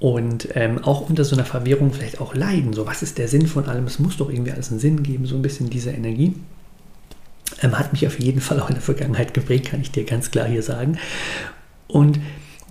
und 0.00 0.50
ähm, 0.54 0.78
auch 0.84 1.08
unter 1.08 1.24
so 1.24 1.34
einer 1.34 1.44
Verwirrung 1.44 1.92
vielleicht 1.92 2.20
auch 2.20 2.32
leiden. 2.34 2.72
So, 2.72 2.86
was 2.86 3.02
ist 3.02 3.18
der 3.18 3.26
Sinn 3.26 3.48
von 3.48 3.66
allem? 3.66 3.84
Es 3.86 3.98
muss 3.98 4.16
doch 4.16 4.30
irgendwie 4.30 4.52
alles 4.52 4.70
einen 4.70 4.78
Sinn 4.78 5.02
geben, 5.02 5.26
so 5.26 5.34
ein 5.34 5.42
bisschen 5.42 5.70
diese 5.70 5.90
Energie. 5.90 6.34
Ähm, 7.62 7.76
hat 7.76 7.92
mich 7.92 8.06
auf 8.06 8.20
jeden 8.20 8.40
Fall 8.40 8.60
auch 8.60 8.68
in 8.68 8.76
der 8.76 8.82
Vergangenheit 8.82 9.34
geprägt, 9.34 9.70
kann 9.70 9.80
ich 9.80 9.90
dir 9.90 10.04
ganz 10.04 10.30
klar 10.30 10.46
hier 10.46 10.62
sagen. 10.62 10.98
Und 11.88 12.20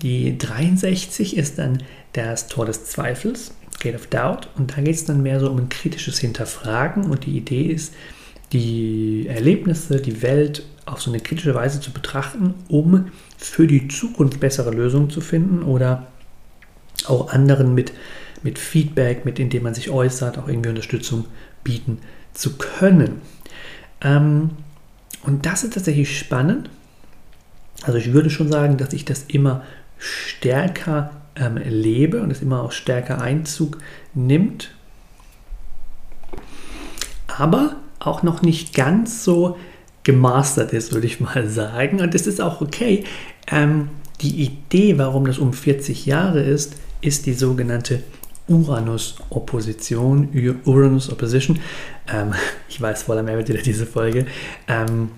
die 0.02 0.38
63 0.38 1.36
ist 1.36 1.58
dann 1.58 1.84
das 2.14 2.48
Tor 2.48 2.66
des 2.66 2.86
Zweifels, 2.86 3.52
Gate 3.80 3.96
of 3.96 4.08
Doubt. 4.08 4.50
Und 4.56 4.78
da 4.78 4.82
geht 4.82 4.96
es 4.96 5.06
dann 5.06 5.24
mehr 5.24 5.40
so 5.40 5.50
um 5.50 5.58
ein 5.58 5.70
kritisches 5.70 6.20
Hinterfragen. 6.20 7.06
Und 7.06 7.26
die 7.26 7.38
Idee 7.38 7.64
ist, 7.64 7.94
die 8.54 9.28
Erlebnisse, 9.28 10.00
die 10.02 10.22
Welt 10.22 10.64
auf 10.86 11.02
so 11.02 11.12
eine 11.12 11.20
kritische 11.20 11.54
Weise 11.54 11.82
zu 11.82 11.92
betrachten, 11.92 12.54
um 12.70 13.12
für 13.38 13.68
die 13.68 13.88
Zukunft 13.88 14.40
bessere 14.40 14.72
Lösungen 14.72 15.10
zu 15.10 15.22
finden 15.22 15.64
oder 15.64 16.08
auch 17.06 17.32
anderen 17.32 17.76
mit, 17.76 17.92
mit 18.42 18.58
Feedback, 18.58 19.26
mit 19.26 19.40
indem 19.40 19.64
man 19.64 19.74
sich 19.74 19.90
äußert, 19.90 20.38
auch 20.38 20.48
irgendwie 20.48 20.70
Unterstützung 20.70 21.26
bieten 21.64 22.00
zu 22.34 22.58
können. 22.58 23.22
Ähm, 24.02 24.52
und 25.24 25.46
das 25.46 25.64
ist 25.64 25.74
tatsächlich 25.74 26.18
spannend. 26.18 26.70
Also 27.84 27.98
ich 27.98 28.14
würde 28.14 28.30
schon 28.30 28.50
sagen, 28.50 28.78
dass 28.78 28.94
ich 28.94 29.06
das 29.06 29.24
immer 29.24 29.64
stärker 29.98 31.12
ähm, 31.36 31.58
lebe 31.58 32.22
und 32.22 32.32
es 32.32 32.42
immer 32.42 32.62
auch 32.62 32.72
stärker 32.72 33.22
Einzug 33.22 33.78
nimmt. 34.14 34.72
Aber 37.28 37.76
auch 38.00 38.24
noch 38.24 38.42
nicht 38.42 38.74
ganz 38.74 39.24
so 39.24 39.58
gemastert 40.04 40.74
ist, 40.74 40.94
würde 40.94 41.08
ich 41.08 41.20
mal 41.20 41.48
sagen. 41.50 42.02
Und 42.02 42.14
das 42.14 42.28
ist 42.28 42.42
auch 42.42 42.62
okay. 42.62 43.04
Ähm, 43.48 43.90
die 44.22 44.44
Idee, 44.44 44.98
warum 44.98 45.26
das 45.26 45.38
um 45.38 45.54
40 45.54 46.06
Jahre 46.06 46.42
ist, 46.42 46.76
ist 47.02 47.26
die 47.26 47.34
sogenannte 47.34 48.04
Uranus-Opposition, 48.48 50.30
Uranus-Opposition. 50.66 51.60
Ähm, 52.12 52.34
ich 52.70 52.82
weiß 52.82 53.04
voller 53.04 53.24
Mehrwert 53.24 53.50
wieder 53.50 53.62
diese 53.62 53.86
Folge. 53.86 54.26
Ähm, 54.68 55.12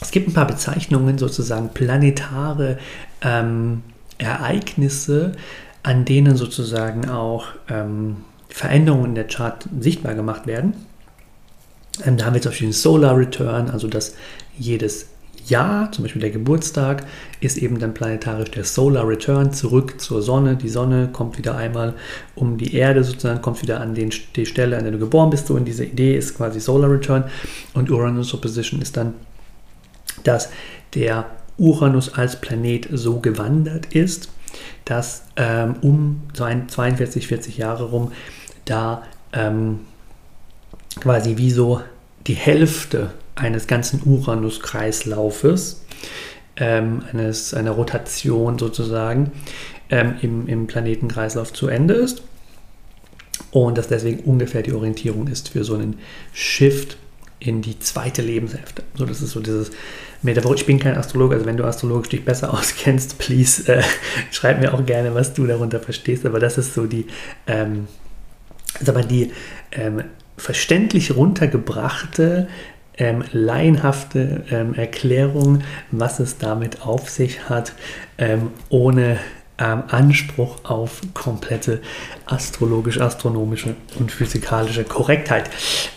es 0.00 0.10
gibt 0.10 0.28
ein 0.28 0.34
paar 0.34 0.46
Bezeichnungen, 0.46 1.18
sozusagen 1.18 1.70
planetare 1.70 2.78
ähm, 3.22 3.82
Ereignisse, 4.18 5.32
an 5.82 6.04
denen 6.04 6.36
sozusagen 6.36 7.08
auch 7.08 7.46
ähm, 7.68 8.16
Veränderungen 8.48 9.10
in 9.10 9.14
der 9.14 9.28
Chart 9.28 9.66
sichtbar 9.80 10.14
gemacht 10.14 10.46
werden. 10.46 10.74
Ähm, 12.04 12.16
da 12.16 12.26
haben 12.26 12.34
wir 12.34 12.42
zum 12.42 12.50
Beispiel 12.50 12.68
den 12.68 12.72
Solar 12.72 13.16
Return, 13.16 13.70
also 13.70 13.88
dass 13.88 14.14
jedes 14.58 15.06
Jahr, 15.46 15.92
zum 15.92 16.04
Beispiel 16.04 16.22
der 16.22 16.30
Geburtstag, 16.30 17.04
ist 17.40 17.58
eben 17.58 17.78
dann 17.78 17.94
planetarisch 17.94 18.50
der 18.50 18.64
Solar 18.64 19.06
Return 19.06 19.52
zurück 19.52 20.00
zur 20.00 20.22
Sonne. 20.22 20.56
Die 20.56 20.68
Sonne 20.68 21.10
kommt 21.12 21.36
wieder 21.38 21.56
einmal 21.56 21.94
um 22.34 22.56
die 22.56 22.74
Erde, 22.74 23.04
sozusagen 23.04 23.42
kommt 23.42 23.60
wieder 23.62 23.80
an 23.80 23.94
den, 23.94 24.10
die 24.36 24.46
Stelle, 24.46 24.76
an 24.76 24.84
der 24.84 24.92
du 24.92 24.98
geboren 24.98 25.30
bist. 25.30 25.46
So 25.46 25.56
in 25.56 25.64
dieser 25.64 25.84
Idee 25.84 26.16
ist 26.16 26.36
quasi 26.36 26.60
Solar 26.60 26.90
Return. 26.90 27.24
Und 27.74 27.90
Uranus 27.90 28.32
Opposition 28.32 28.80
ist 28.80 28.96
dann, 28.96 29.14
dass 30.22 30.50
der 30.94 31.26
Uranus 31.58 32.14
als 32.14 32.40
Planet 32.40 32.88
so 32.92 33.20
gewandert 33.20 33.94
ist, 33.94 34.30
dass 34.84 35.24
ähm, 35.36 35.76
um 35.82 36.22
42, 36.32 37.26
40 37.26 37.58
Jahre 37.58 37.84
rum 37.84 38.12
da 38.64 39.02
ähm, 39.32 39.80
quasi 41.00 41.36
wie 41.36 41.50
so 41.50 41.80
die 42.26 42.34
Hälfte 42.34 43.10
eines 43.34 43.66
ganzen 43.66 44.02
Uranus-Kreislaufes, 44.04 45.82
ähm, 46.56 47.02
eines, 47.12 47.52
einer 47.52 47.72
Rotation 47.72 48.58
sozusagen, 48.58 49.32
ähm, 49.90 50.14
im, 50.22 50.48
im 50.48 50.66
Planetenkreislauf 50.66 51.52
zu 51.52 51.68
Ende 51.68 51.94
ist. 51.94 52.22
Und 53.50 53.78
dass 53.78 53.88
deswegen 53.88 54.20
ungefähr 54.20 54.62
die 54.62 54.72
Orientierung 54.72 55.26
ist 55.26 55.50
für 55.50 55.64
so 55.64 55.74
einen 55.74 55.98
Shift 56.32 56.96
in 57.40 57.62
die 57.62 57.78
zweite 57.78 58.22
Lebenshälfte. 58.22 58.82
So, 58.94 59.04
das 59.04 59.20
ist 59.20 59.32
so 59.32 59.40
dieses 59.40 59.70
Metaphor. 60.22 60.54
Ich 60.54 60.66
bin 60.66 60.78
kein 60.78 60.96
Astrologe, 60.96 61.34
also 61.34 61.46
wenn 61.46 61.56
du 61.56 61.64
astrologisch 61.64 62.08
dich 62.08 62.24
besser 62.24 62.54
auskennst, 62.58 63.18
please 63.18 63.70
äh, 63.72 63.82
schreib 64.30 64.60
mir 64.60 64.72
auch 64.72 64.84
gerne, 64.86 65.14
was 65.14 65.34
du 65.34 65.46
darunter 65.46 65.80
verstehst. 65.80 66.24
Aber 66.24 66.38
das 66.38 66.58
ist 66.58 66.74
so 66.74 66.86
die, 66.86 67.06
ähm, 67.46 67.86
sag 68.80 68.94
mal, 68.94 69.04
die 69.04 69.32
ähm, 69.72 70.04
verständlich 70.36 71.16
runtergebrachte 71.16 72.48
ähm, 72.96 73.24
laienhafte 73.32 74.44
ähm, 74.50 74.74
Erklärung, 74.74 75.62
was 75.90 76.20
es 76.20 76.38
damit 76.38 76.82
auf 76.82 77.08
sich 77.10 77.48
hat, 77.48 77.72
ähm, 78.18 78.50
ohne 78.68 79.18
ähm, 79.58 79.84
Anspruch 79.88 80.64
auf 80.64 81.00
komplette 81.12 81.80
astrologisch-astronomische 82.26 83.74
und 83.98 84.12
physikalische 84.12 84.84
Korrektheit. 84.84 85.50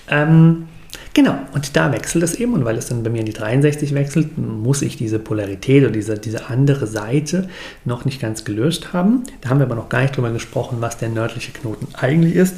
Ähm, 0.09 0.67
genau, 1.13 1.37
und 1.53 1.75
da 1.75 1.91
wechselt 1.91 2.23
es 2.23 2.35
eben, 2.35 2.53
und 2.53 2.65
weil 2.65 2.77
es 2.77 2.87
dann 2.87 3.03
bei 3.03 3.09
mir 3.09 3.19
in 3.19 3.25
die 3.25 3.33
63 3.33 3.93
wechselt, 3.93 4.37
muss 4.37 4.81
ich 4.81 4.97
diese 4.97 5.19
Polarität 5.19 5.83
oder 5.83 5.91
diese, 5.91 6.17
diese 6.17 6.49
andere 6.49 6.87
Seite 6.87 7.49
noch 7.85 8.05
nicht 8.05 8.19
ganz 8.19 8.43
gelöst 8.43 8.93
haben. 8.93 9.23
Da 9.41 9.49
haben 9.49 9.59
wir 9.59 9.65
aber 9.65 9.75
noch 9.75 9.89
gar 9.89 10.01
nicht 10.01 10.15
drüber 10.15 10.31
gesprochen, 10.31 10.77
was 10.79 10.97
der 10.97 11.09
nördliche 11.09 11.51
Knoten 11.51 11.87
eigentlich 11.93 12.35
ist. 12.35 12.55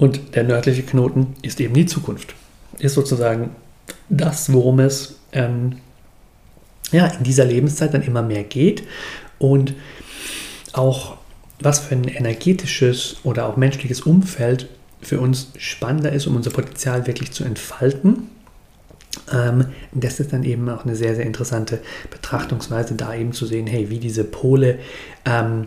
Und 0.00 0.34
der 0.34 0.44
nördliche 0.44 0.82
Knoten 0.82 1.34
ist 1.42 1.60
eben 1.60 1.74
die 1.74 1.84
Zukunft. 1.84 2.34
Ist 2.78 2.94
sozusagen 2.94 3.50
das, 4.08 4.50
worum 4.50 4.80
es 4.80 5.16
ähm, 5.32 5.76
ja, 6.90 7.06
in 7.06 7.22
dieser 7.22 7.44
Lebenszeit 7.44 7.92
dann 7.92 8.00
immer 8.02 8.22
mehr 8.22 8.42
geht 8.42 8.82
und 9.38 9.74
auch 10.72 11.18
was 11.60 11.80
für 11.80 11.94
ein 11.94 12.04
energetisches 12.04 13.16
oder 13.24 13.46
auch 13.46 13.58
menschliches 13.58 14.00
Umfeld 14.00 14.68
für 15.02 15.20
uns 15.20 15.48
spannender 15.58 16.12
ist, 16.12 16.26
um 16.26 16.34
unser 16.34 16.50
Potenzial 16.50 17.06
wirklich 17.06 17.32
zu 17.32 17.44
entfalten. 17.44 18.28
Ähm, 19.30 19.66
das 19.92 20.18
ist 20.18 20.32
dann 20.32 20.44
eben 20.44 20.66
auch 20.70 20.86
eine 20.86 20.96
sehr, 20.96 21.14
sehr 21.14 21.26
interessante 21.26 21.82
Betrachtungsweise, 22.10 22.94
da 22.94 23.14
eben 23.14 23.32
zu 23.32 23.44
sehen, 23.44 23.66
hey, 23.66 23.90
wie 23.90 23.98
diese 23.98 24.24
Pole 24.24 24.78
ähm, 25.26 25.66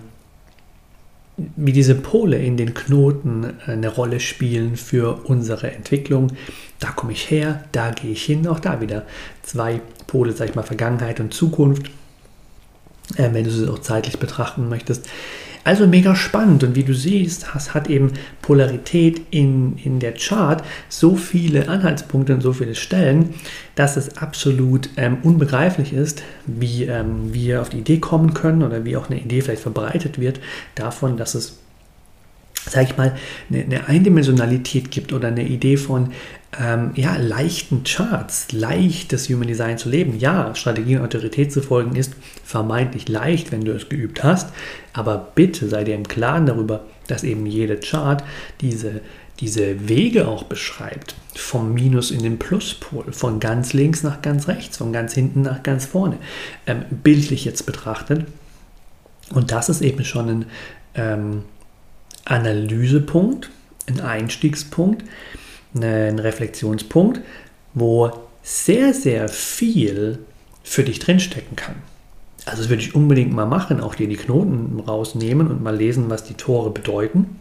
wie 1.38 1.74
diese 1.74 1.96
Pole 1.96 2.38
in 2.38 2.58
den 2.58 2.74
Knoten 2.74 3.54
eine 3.65 3.88
Rolle 3.88 4.19
spielen 4.19 4.76
für 4.76 5.22
unsere 5.26 5.72
Entwicklung. 5.72 6.32
Da 6.80 6.91
komme 6.91 7.13
ich 7.13 7.32
her, 7.32 7.63
da 7.72 7.91
gehe 7.91 8.12
ich 8.12 8.24
hin, 8.24 8.48
auch 8.48 8.60
da 8.60 8.82
wieder 8.82 9.06
zwei 9.41 9.82
Pole, 10.06 10.34
sag 10.34 10.50
ich 10.50 10.56
mal, 10.56 10.63
Vergangenheit 10.63 11.19
und 11.19 11.34
Zukunft, 11.34 11.88
äh, 13.15 13.30
wenn 13.34 13.46
du 13.46 13.52
sie 13.52 13.67
auch 13.67 13.80
zeitlich 13.80 14.19
betrachten 14.19 14.69
möchtest. 14.69 15.10
Also 15.63 15.88
mega 15.88 16.15
spannend. 16.15 16.63
Und 16.63 16.76
wie 16.76 16.84
du 16.84 16.93
siehst, 16.93 17.54
has, 17.54 17.73
hat 17.73 17.89
eben 17.89 18.12
Polarität 18.41 19.21
in, 19.32 19.78
in 19.78 19.99
der 19.99 20.13
Chart. 20.13 20.63
So 20.89 21.15
viele 21.15 21.69
Anhaltspunkte 21.69 22.34
und 22.34 22.41
so 22.41 22.54
viele 22.54 22.76
Stellen, 22.76 23.34
dass 23.76 23.95
es 23.95 24.17
absolut 24.17 24.89
ähm, 24.97 25.17
unbegreiflich 25.23 25.93
ist, 25.93 26.23
wie 26.45 26.84
ähm, 26.84 27.34
wir 27.34 27.62
auf 27.62 27.69
die 27.69 27.80
Idee 27.80 27.99
kommen 27.99 28.34
können 28.34 28.63
oder 28.63 28.84
wie 28.86 28.97
auch 28.97 29.10
eine 29.10 29.19
Idee 29.19 29.41
vielleicht 29.41 29.62
verbreitet 29.62 30.19
wird 30.19 30.39
davon, 30.76 31.17
dass 31.17 31.36
es 31.36 31.60
sage 32.69 32.88
ich 32.89 32.97
mal, 32.97 33.15
eine, 33.52 33.88
Eindimensionalität 33.88 34.91
gibt 34.91 35.12
oder 35.12 35.28
eine 35.28 35.43
Idee 35.43 35.78
von 35.78 36.12
ähm, 36.60 36.92
ja, 36.96 37.16
leichten 37.18 37.84
Charts, 37.84 38.52
leichtes 38.52 39.30
Human 39.30 39.48
Design 39.48 39.78
zu 39.78 39.89
leben. 39.89 40.20
Ja, 40.20 40.54
Strategie 40.56 40.98
und 40.98 41.04
Autorität 41.04 41.52
zu 41.52 41.62
folgen 41.62 41.96
ist 41.96 42.13
vermeintlich 42.44 43.08
leicht, 43.10 43.52
wenn 43.52 43.66
du 43.66 43.72
es 43.72 43.89
geübt 43.89 44.24
hast, 44.24 44.54
aber 44.94 45.32
bitte 45.36 45.68
sei 45.68 45.84
dir 45.84 45.96
im 45.96 46.08
Klaren 46.08 46.46
darüber, 46.46 46.86
dass 47.08 47.24
eben 47.24 47.46
jede 47.46 47.78
Chart 47.78 48.24
diese, 48.62 49.02
diese 49.39 49.89
Wege 49.89 50.28
auch 50.28 50.44
beschreibt. 50.44 51.16
Vom 51.36 51.74
Minus 51.74 52.12
in 52.12 52.24
den 52.24 52.38
Pluspol, 52.38 53.12
von 53.12 53.39
ganz 53.39 53.74
links 53.74 54.04
nach 54.04 54.22
ganz 54.22 54.48
rechts, 54.48 54.78
von 54.78 54.94
ganz 54.94 55.13
hinten 55.13 55.42
nach 55.42 55.63
ganz 55.63 55.86
vorne. 55.86 56.18
Ähm, 56.68 56.84
bildlich 56.89 57.46
jetzt 57.46 57.66
betrachtet. 57.66 58.26
Und 59.34 59.52
das 59.52 59.70
ist 59.70 59.82
eben 59.82 60.06
schon 60.06 60.30
ein 60.30 60.46
ähm, 60.96 61.44
Analysepunkt, 62.26 63.50
ein 63.88 64.00
Einstiegspunkt, 64.00 65.04
ein 65.75 66.19
Reflexionspunkt, 66.19 67.21
wo 67.73 68.12
sehr, 68.43 68.93
sehr 68.93 69.29
viel 69.29 70.19
für 70.63 70.83
dich 70.83 70.99
drinstecken 70.99 71.55
kann. 71.55 71.75
Also 72.45 72.63
das 72.63 72.69
würde 72.69 72.81
ich 72.81 72.95
unbedingt 72.95 73.33
mal 73.33 73.45
machen, 73.45 73.79
auch 73.79 73.95
dir 73.95 74.07
die 74.07 74.17
Knoten 74.17 74.79
rausnehmen 74.79 75.47
und 75.47 75.63
mal 75.63 75.75
lesen, 75.75 76.09
was 76.09 76.23
die 76.23 76.33
Tore 76.33 76.71
bedeuten. 76.71 77.39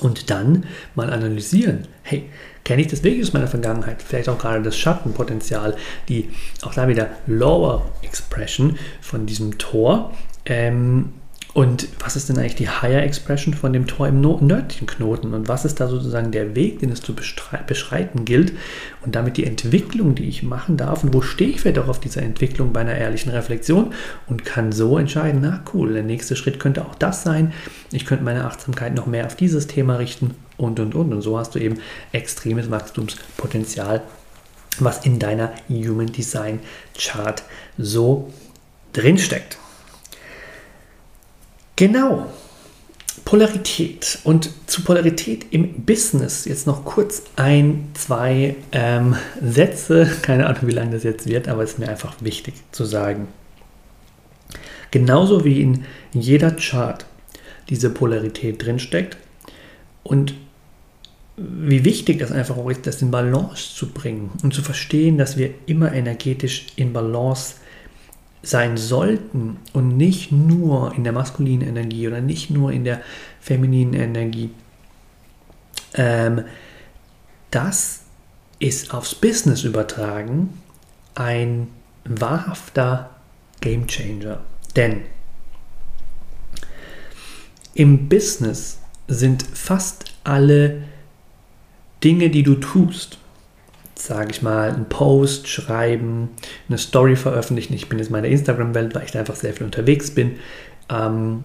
Und 0.00 0.30
dann 0.30 0.64
mal 0.96 1.12
analysieren. 1.12 1.86
Hey, 2.02 2.28
kenne 2.64 2.82
ich 2.82 2.88
das 2.88 3.04
wirklich 3.04 3.22
aus 3.22 3.32
meiner 3.32 3.46
Vergangenheit? 3.46 4.02
Vielleicht 4.02 4.28
auch 4.28 4.38
gerade 4.38 4.60
das 4.60 4.76
Schattenpotenzial, 4.76 5.76
die 6.08 6.30
auch 6.62 6.74
da 6.74 6.88
wieder 6.88 7.10
Lower 7.26 7.88
Expression 8.02 8.76
von 9.00 9.26
diesem 9.26 9.56
Tor. 9.58 10.12
Ähm, 10.46 11.12
Und 11.54 11.86
was 12.00 12.16
ist 12.16 12.28
denn 12.28 12.36
eigentlich 12.36 12.56
die 12.56 12.68
Higher 12.68 13.04
Expression 13.04 13.54
von 13.54 13.72
dem 13.72 13.86
Tor 13.86 14.08
im 14.08 14.20
Nördchenknoten? 14.20 15.32
Und 15.34 15.46
was 15.46 15.64
ist 15.64 15.78
da 15.78 15.86
sozusagen 15.86 16.32
der 16.32 16.56
Weg, 16.56 16.80
den 16.80 16.90
es 16.90 17.00
zu 17.00 17.14
beschreiten 17.14 18.24
gilt? 18.24 18.52
Und 19.06 19.14
damit 19.14 19.36
die 19.36 19.46
Entwicklung, 19.46 20.16
die 20.16 20.24
ich 20.24 20.42
machen 20.42 20.76
darf. 20.76 21.04
Und 21.04 21.14
wo 21.14 21.22
stehe 21.22 21.50
ich 21.50 21.60
vielleicht 21.60 21.78
auch 21.78 21.86
auf 21.86 22.00
dieser 22.00 22.22
Entwicklung 22.22 22.72
bei 22.72 22.80
einer 22.80 22.96
ehrlichen 22.96 23.30
Reflexion? 23.30 23.94
Und 24.26 24.44
kann 24.44 24.72
so 24.72 24.98
entscheiden, 24.98 25.42
na 25.44 25.62
cool, 25.72 25.92
der 25.92 26.02
nächste 26.02 26.34
Schritt 26.34 26.58
könnte 26.58 26.84
auch 26.84 26.96
das 26.96 27.22
sein. 27.22 27.52
Ich 27.92 28.04
könnte 28.04 28.24
meine 28.24 28.46
Achtsamkeit 28.46 28.96
noch 28.96 29.06
mehr 29.06 29.26
auf 29.26 29.36
dieses 29.36 29.68
Thema 29.68 29.94
richten 29.94 30.32
und, 30.56 30.80
und, 30.80 30.96
und. 30.96 31.12
Und 31.12 31.22
so 31.22 31.38
hast 31.38 31.54
du 31.54 31.60
eben 31.60 31.78
extremes 32.10 32.68
Wachstumspotenzial, 32.68 34.02
was 34.80 35.06
in 35.06 35.20
deiner 35.20 35.52
Human 35.68 36.10
Design 36.10 36.58
Chart 36.98 37.44
so 37.78 38.32
drinsteckt. 38.92 39.56
Genau. 41.76 42.26
Polarität. 43.24 44.18
Und 44.24 44.50
zu 44.66 44.82
Polarität 44.82 45.46
im 45.50 45.84
Business 45.84 46.44
jetzt 46.44 46.66
noch 46.66 46.84
kurz 46.84 47.22
ein, 47.36 47.88
zwei 47.94 48.56
ähm, 48.72 49.16
Sätze. 49.42 50.10
Keine 50.22 50.46
Ahnung, 50.46 50.62
wie 50.66 50.72
lange 50.72 50.92
das 50.92 51.02
jetzt 51.02 51.28
wird, 51.28 51.48
aber 51.48 51.62
es 51.62 51.72
ist 51.72 51.78
mir 51.78 51.88
einfach 51.88 52.14
wichtig 52.20 52.54
zu 52.70 52.84
sagen. 52.84 53.28
Genauso 54.90 55.44
wie 55.44 55.60
in 55.60 55.84
jeder 56.12 56.52
Chart 56.52 57.04
diese 57.68 57.90
Polarität 57.90 58.64
drinsteckt 58.64 59.16
und 60.04 60.34
wie 61.36 61.84
wichtig 61.84 62.20
das 62.20 62.30
einfach 62.30 62.56
auch 62.56 62.70
ist, 62.70 62.86
das 62.86 63.02
in 63.02 63.10
Balance 63.10 63.74
zu 63.74 63.90
bringen 63.90 64.30
und 64.44 64.54
zu 64.54 64.62
verstehen, 64.62 65.18
dass 65.18 65.36
wir 65.36 65.50
immer 65.66 65.92
energetisch 65.92 66.66
in 66.76 66.92
Balance 66.92 67.54
sind 67.54 67.63
sein 68.44 68.76
sollten 68.76 69.58
und 69.72 69.96
nicht 69.96 70.32
nur 70.32 70.94
in 70.94 71.04
der 71.04 71.12
maskulinen 71.12 71.66
Energie 71.66 72.06
oder 72.06 72.20
nicht 72.20 72.50
nur 72.50 72.72
in 72.72 72.84
der 72.84 73.00
femininen 73.40 73.94
Energie, 73.94 74.50
ähm, 75.94 76.44
das 77.50 78.02
ist 78.58 78.92
aufs 78.92 79.14
Business 79.14 79.64
übertragen 79.64 80.60
ein 81.14 81.68
wahrhafter 82.04 83.10
Game 83.60 83.86
Changer. 83.86 84.40
Denn 84.76 85.02
im 87.74 88.08
Business 88.08 88.78
sind 89.08 89.42
fast 89.42 90.14
alle 90.24 90.84
Dinge, 92.02 92.30
die 92.30 92.42
du 92.42 92.56
tust, 92.56 93.18
sage 93.94 94.30
ich 94.30 94.42
mal, 94.42 94.70
einen 94.70 94.88
Post 94.88 95.48
schreiben, 95.48 96.30
eine 96.68 96.78
Story 96.78 97.16
veröffentlichen. 97.16 97.74
Ich 97.74 97.88
bin 97.88 97.98
jetzt 97.98 98.08
in 98.08 98.12
meiner 98.12 98.28
Instagram-Welt, 98.28 98.94
weil 98.94 99.04
ich 99.04 99.12
da 99.12 99.20
einfach 99.20 99.36
sehr 99.36 99.52
viel 99.52 99.66
unterwegs 99.66 100.10
bin. 100.10 100.36
Ähm, 100.90 101.44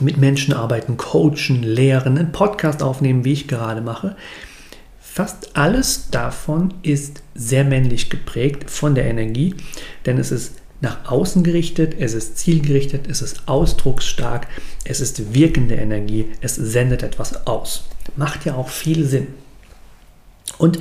mit 0.00 0.16
Menschen 0.18 0.54
arbeiten, 0.54 0.96
coachen, 0.96 1.62
lehren, 1.62 2.16
einen 2.16 2.32
Podcast 2.32 2.82
aufnehmen, 2.82 3.24
wie 3.24 3.32
ich 3.32 3.48
gerade 3.48 3.80
mache. 3.80 4.16
Fast 5.00 5.56
alles 5.56 6.10
davon 6.10 6.72
ist 6.82 7.22
sehr 7.34 7.64
männlich 7.64 8.10
geprägt 8.10 8.70
von 8.70 8.94
der 8.94 9.06
Energie, 9.06 9.56
denn 10.06 10.18
es 10.18 10.30
ist 10.30 10.54
nach 10.80 11.10
außen 11.10 11.42
gerichtet, 11.42 11.94
es 11.98 12.14
ist 12.14 12.38
zielgerichtet, 12.38 13.06
es 13.08 13.20
ist 13.20 13.46
ausdrucksstark, 13.46 14.46
es 14.84 15.00
ist 15.00 15.34
wirkende 15.34 15.74
Energie, 15.74 16.26
es 16.40 16.54
sendet 16.54 17.02
etwas 17.02 17.46
aus. 17.46 17.88
Macht 18.16 18.46
ja 18.46 18.54
auch 18.54 18.68
viel 18.68 19.04
Sinn. 19.04 19.26
Und 20.60 20.78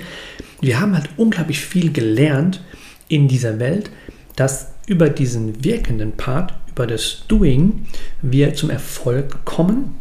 wir 0.60 0.82
haben 0.82 0.94
halt 0.94 1.10
unglaublich 1.16 1.62
viel 1.62 1.94
gelernt 1.94 2.62
in 3.08 3.30
dieser 3.30 3.60
Welt, 3.60 3.90
dass 4.36 4.74
über 4.88 5.10
diesen 5.10 5.64
wirkenden 5.64 6.12
Part, 6.12 6.54
über 6.70 6.86
das 6.86 7.24
Doing, 7.30 7.88
wir 8.22 8.54
zum 8.56 8.70
Erfolg 8.70 9.46
kommen, 9.46 9.96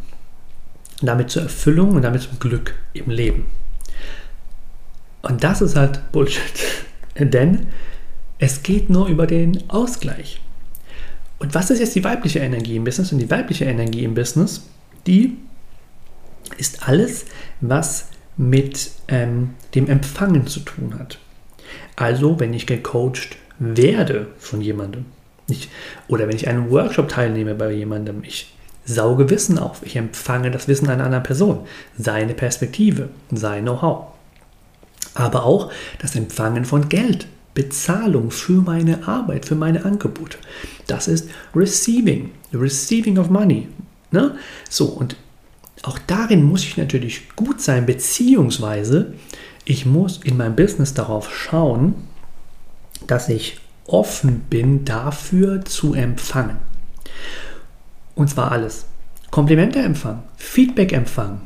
damit 1.01 1.31
zur 1.31 1.43
Erfüllung 1.43 1.91
und 1.91 2.03
damit 2.03 2.23
zum 2.23 2.41
Glück 2.41 2.75
im 2.93 3.09
Leben. 3.09 3.47
Und 5.23 5.45
das 5.45 5.63
ist 5.63 5.77
halt 5.77 6.11
Bullshit, 6.11 6.43
denn 7.19 7.69
es 8.41 8.65
geht 8.65 8.91
nur 8.91 9.07
über 9.07 9.29
den 9.29 9.71
Ausgleich. 9.71 10.41
Und 11.39 11.55
was 11.55 11.71
ist 11.71 11.79
jetzt 11.79 11.95
die 11.95 12.03
weibliche 12.03 12.41
Energie 12.41 12.75
im 12.75 12.85
Business? 12.85 13.13
Und 13.13 13.19
die 13.21 13.31
weibliche 13.31 13.65
Energie 13.65 14.03
im 14.03 14.15
Business, 14.15 14.69
die 15.07 15.37
ist 16.57 16.89
alles, 16.89 17.27
was 17.61 18.09
mit 18.39 18.93
ähm, 19.09 19.51
dem 19.75 19.89
Empfangen 19.89 20.47
zu 20.47 20.61
tun 20.61 20.95
hat. 20.99 21.19
Also, 21.97 22.41
wenn 22.41 22.55
ich 22.55 22.67
gecoacht 22.67 23.37
werde 23.59 24.29
von 24.39 24.63
jemandem, 24.63 25.05
ich, 25.49 25.69
oder 26.07 26.29
wenn 26.29 26.37
ich 26.37 26.49
einen 26.49 26.71
Workshop 26.71 27.09
teilnehme 27.09 27.55
bei 27.55 27.73
jemandem, 27.73 28.23
ich 28.23 28.55
sauge 28.85 29.29
Wissen 29.29 29.59
auf, 29.59 29.83
ich 29.83 29.97
empfange 29.97 30.51
das 30.51 30.69
Wissen 30.69 30.89
einer 30.89 31.05
anderen 31.05 31.25
Person, 31.25 31.67
seine 31.99 32.35
Perspektive, 32.35 33.11
sein 33.31 33.65
Know-how. 33.65 34.07
Aber 35.15 35.45
auch 35.45 35.71
das 36.01 36.15
Empfangen 36.15 36.65
von 36.65 36.89
Geld, 36.89 37.27
Bezahlung 37.55 38.31
für 38.31 38.61
meine 38.63 39.09
Arbeit, 39.09 39.47
für 39.47 39.57
meine 39.57 39.85
Angebote. 39.85 40.39
Das 40.87 41.09
ist 41.09 41.29
Receiving, 41.55 42.31
Receiving 42.55 43.19
of 43.19 43.31
Money. 43.31 43.69
Ne? 44.13 44.37
So, 44.71 44.87
und 44.87 45.17
auch 45.83 45.99
darin 46.07 46.43
muss 46.43 46.65
ich 46.65 46.77
natürlich 46.77 47.35
gut 47.37 47.61
sein, 47.61 47.87
beziehungsweise 47.87 49.15
ich 49.65 49.87
muss 49.87 50.21
in 50.25 50.37
meinem 50.37 50.57
Business 50.57 50.95
darauf 50.95 51.35
schauen, 51.35 51.95
dass 53.07 53.29
ich 53.29 53.59
offen 53.87 54.41
bin, 54.51 54.85
dafür 54.85 55.65
zu 55.65 55.95
empfangen. 55.95 56.59
Und 58.15 58.29
zwar 58.29 58.53
alles. 58.53 58.87
Komplimente 59.31 59.79
empfangen, 59.79 60.23
Feedback 60.37 60.93
empfangen, 60.93 61.43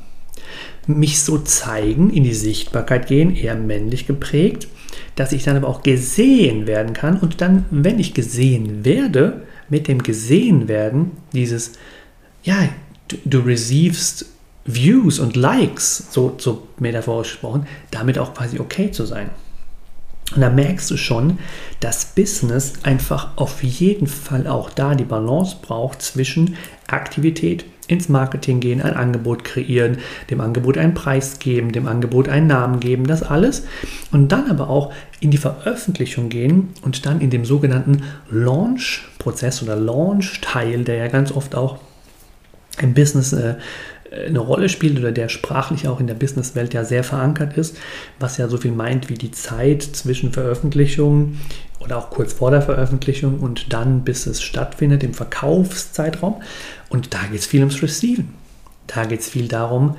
mich 0.86 1.20
so 1.22 1.38
zeigen, 1.38 2.10
in 2.10 2.22
die 2.22 2.34
Sichtbarkeit 2.34 3.06
gehen, 3.08 3.34
eher 3.34 3.56
männlich 3.56 4.06
geprägt, 4.06 4.68
dass 5.16 5.32
ich 5.32 5.42
dann 5.42 5.56
aber 5.56 5.68
auch 5.68 5.82
gesehen 5.82 6.66
werden 6.66 6.92
kann 6.92 7.18
und 7.18 7.40
dann, 7.40 7.66
wenn 7.70 7.98
ich 7.98 8.14
gesehen 8.14 8.84
werde, 8.84 9.42
mit 9.68 9.88
dem 9.88 10.02
gesehen 10.02 10.68
werden, 10.68 11.12
dieses, 11.32 11.72
ja, 12.44 12.68
du, 13.12 13.18
du 13.24 13.38
receivest 13.40 14.26
Views 14.64 15.18
und 15.18 15.36
Likes, 15.36 16.06
so, 16.10 16.34
so 16.38 16.68
metaphorisch 16.78 17.32
gesprochen, 17.32 17.66
damit 17.90 18.18
auch 18.18 18.34
quasi 18.34 18.60
okay 18.60 18.90
zu 18.90 19.06
sein. 19.06 19.30
Und 20.34 20.40
da 20.40 20.50
merkst 20.50 20.90
du 20.90 20.96
schon, 20.96 21.38
dass 21.80 22.06
Business 22.14 22.74
einfach 22.84 23.36
auf 23.36 23.62
jeden 23.62 24.06
Fall 24.06 24.46
auch 24.46 24.70
da 24.70 24.94
die 24.94 25.04
Balance 25.04 25.56
braucht 25.60 26.00
zwischen 26.00 26.56
Aktivität, 26.86 27.64
ins 27.88 28.08
Marketing 28.08 28.60
gehen, 28.60 28.80
ein 28.80 28.94
Angebot 28.94 29.44
kreieren, 29.44 29.98
dem 30.30 30.40
Angebot 30.40 30.78
einen 30.78 30.94
Preis 30.94 31.40
geben, 31.40 31.72
dem 31.72 31.86
Angebot 31.86 32.28
einen 32.28 32.46
Namen 32.46 32.80
geben, 32.80 33.06
das 33.06 33.22
alles. 33.22 33.64
Und 34.12 34.30
dann 34.30 34.48
aber 34.48 34.70
auch 34.70 34.92
in 35.20 35.30
die 35.30 35.36
Veröffentlichung 35.36 36.28
gehen 36.28 36.70
und 36.82 37.04
dann 37.04 37.20
in 37.20 37.30
dem 37.30 37.44
sogenannten 37.44 38.04
Launch-Prozess 38.30 39.62
oder 39.62 39.76
Launch-Teil, 39.76 40.84
der 40.84 40.96
ja 40.96 41.08
ganz 41.08 41.32
oft 41.32 41.54
auch 41.54 41.78
im 42.80 42.94
Business 42.94 43.32
äh, 43.32 43.54
eine 44.26 44.40
Rolle 44.40 44.68
spielt 44.68 44.98
oder 44.98 45.12
der 45.12 45.28
sprachlich 45.28 45.88
auch 45.88 46.00
in 46.00 46.06
der 46.06 46.14
Businesswelt 46.14 46.74
ja 46.74 46.84
sehr 46.84 47.04
verankert 47.04 47.56
ist, 47.56 47.76
was 48.18 48.36
ja 48.36 48.48
so 48.48 48.58
viel 48.58 48.72
meint 48.72 49.08
wie 49.08 49.14
die 49.14 49.30
Zeit 49.30 49.82
zwischen 49.82 50.32
Veröffentlichung 50.32 51.38
oder 51.80 51.96
auch 51.96 52.10
kurz 52.10 52.32
vor 52.34 52.50
der 52.50 52.62
Veröffentlichung 52.62 53.40
und 53.40 53.72
dann 53.72 54.04
bis 54.04 54.26
es 54.26 54.42
stattfindet 54.42 55.02
im 55.02 55.14
Verkaufszeitraum. 55.14 56.42
Und 56.88 57.14
da 57.14 57.20
geht 57.30 57.40
es 57.40 57.46
viel 57.46 57.60
ums 57.60 57.82
Receiven. 57.82 58.34
Da 58.86 59.04
geht 59.04 59.20
es 59.20 59.28
viel 59.28 59.48
darum, 59.48 59.96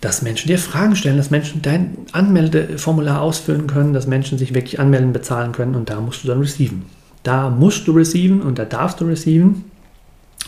dass 0.00 0.22
Menschen 0.22 0.48
dir 0.48 0.58
Fragen 0.58 0.96
stellen, 0.96 1.18
dass 1.18 1.30
Menschen 1.30 1.60
dein 1.60 1.98
Anmeldeformular 2.12 3.20
ausfüllen 3.20 3.66
können, 3.66 3.92
dass 3.92 4.06
Menschen 4.06 4.38
sich 4.38 4.54
wirklich 4.54 4.80
anmelden, 4.80 5.12
bezahlen 5.12 5.52
können 5.52 5.74
und 5.74 5.90
da 5.90 6.00
musst 6.00 6.24
du 6.24 6.28
dann 6.28 6.40
receiven. 6.40 6.86
Da 7.22 7.50
musst 7.50 7.86
du 7.86 7.92
receiven 7.92 8.40
und 8.40 8.58
da 8.58 8.64
darfst 8.64 9.00
du 9.02 9.04
receiven 9.04 9.69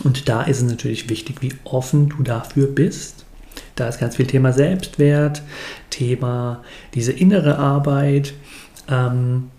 und 0.03 0.27
da 0.29 0.43
ist 0.43 0.57
es 0.61 0.69
natürlich 0.69 1.09
wichtig, 1.09 1.41
wie 1.41 1.53
offen 1.63 2.09
du 2.09 2.23
dafür 2.23 2.67
bist. 2.67 3.25
Da 3.75 3.87
ist 3.87 3.99
ganz 3.99 4.15
viel 4.15 4.27
Thema 4.27 4.53
Selbstwert, 4.53 5.43
Thema 5.89 6.63
diese 6.93 7.11
innere 7.11 7.57
Arbeit. 7.57 8.33
Ähm, 8.89 9.51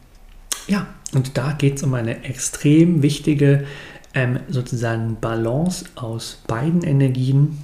ja, 0.67 0.87
und 1.13 1.37
da 1.37 1.53
geht 1.53 1.77
es 1.77 1.83
um 1.83 1.95
eine 1.95 2.25
extrem 2.25 3.03
wichtige 3.03 3.65
ähm, 4.15 4.41
sozusagen 4.49 5.19
Balance 5.21 5.85
aus 5.95 6.43
beiden 6.47 6.83
Energien. 6.83 7.59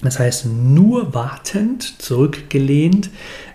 Das 0.00 0.18
heißt, 0.18 0.46
nur 0.46 1.14
wartend, 1.14 2.00
zurückgelehnt, 2.00 3.10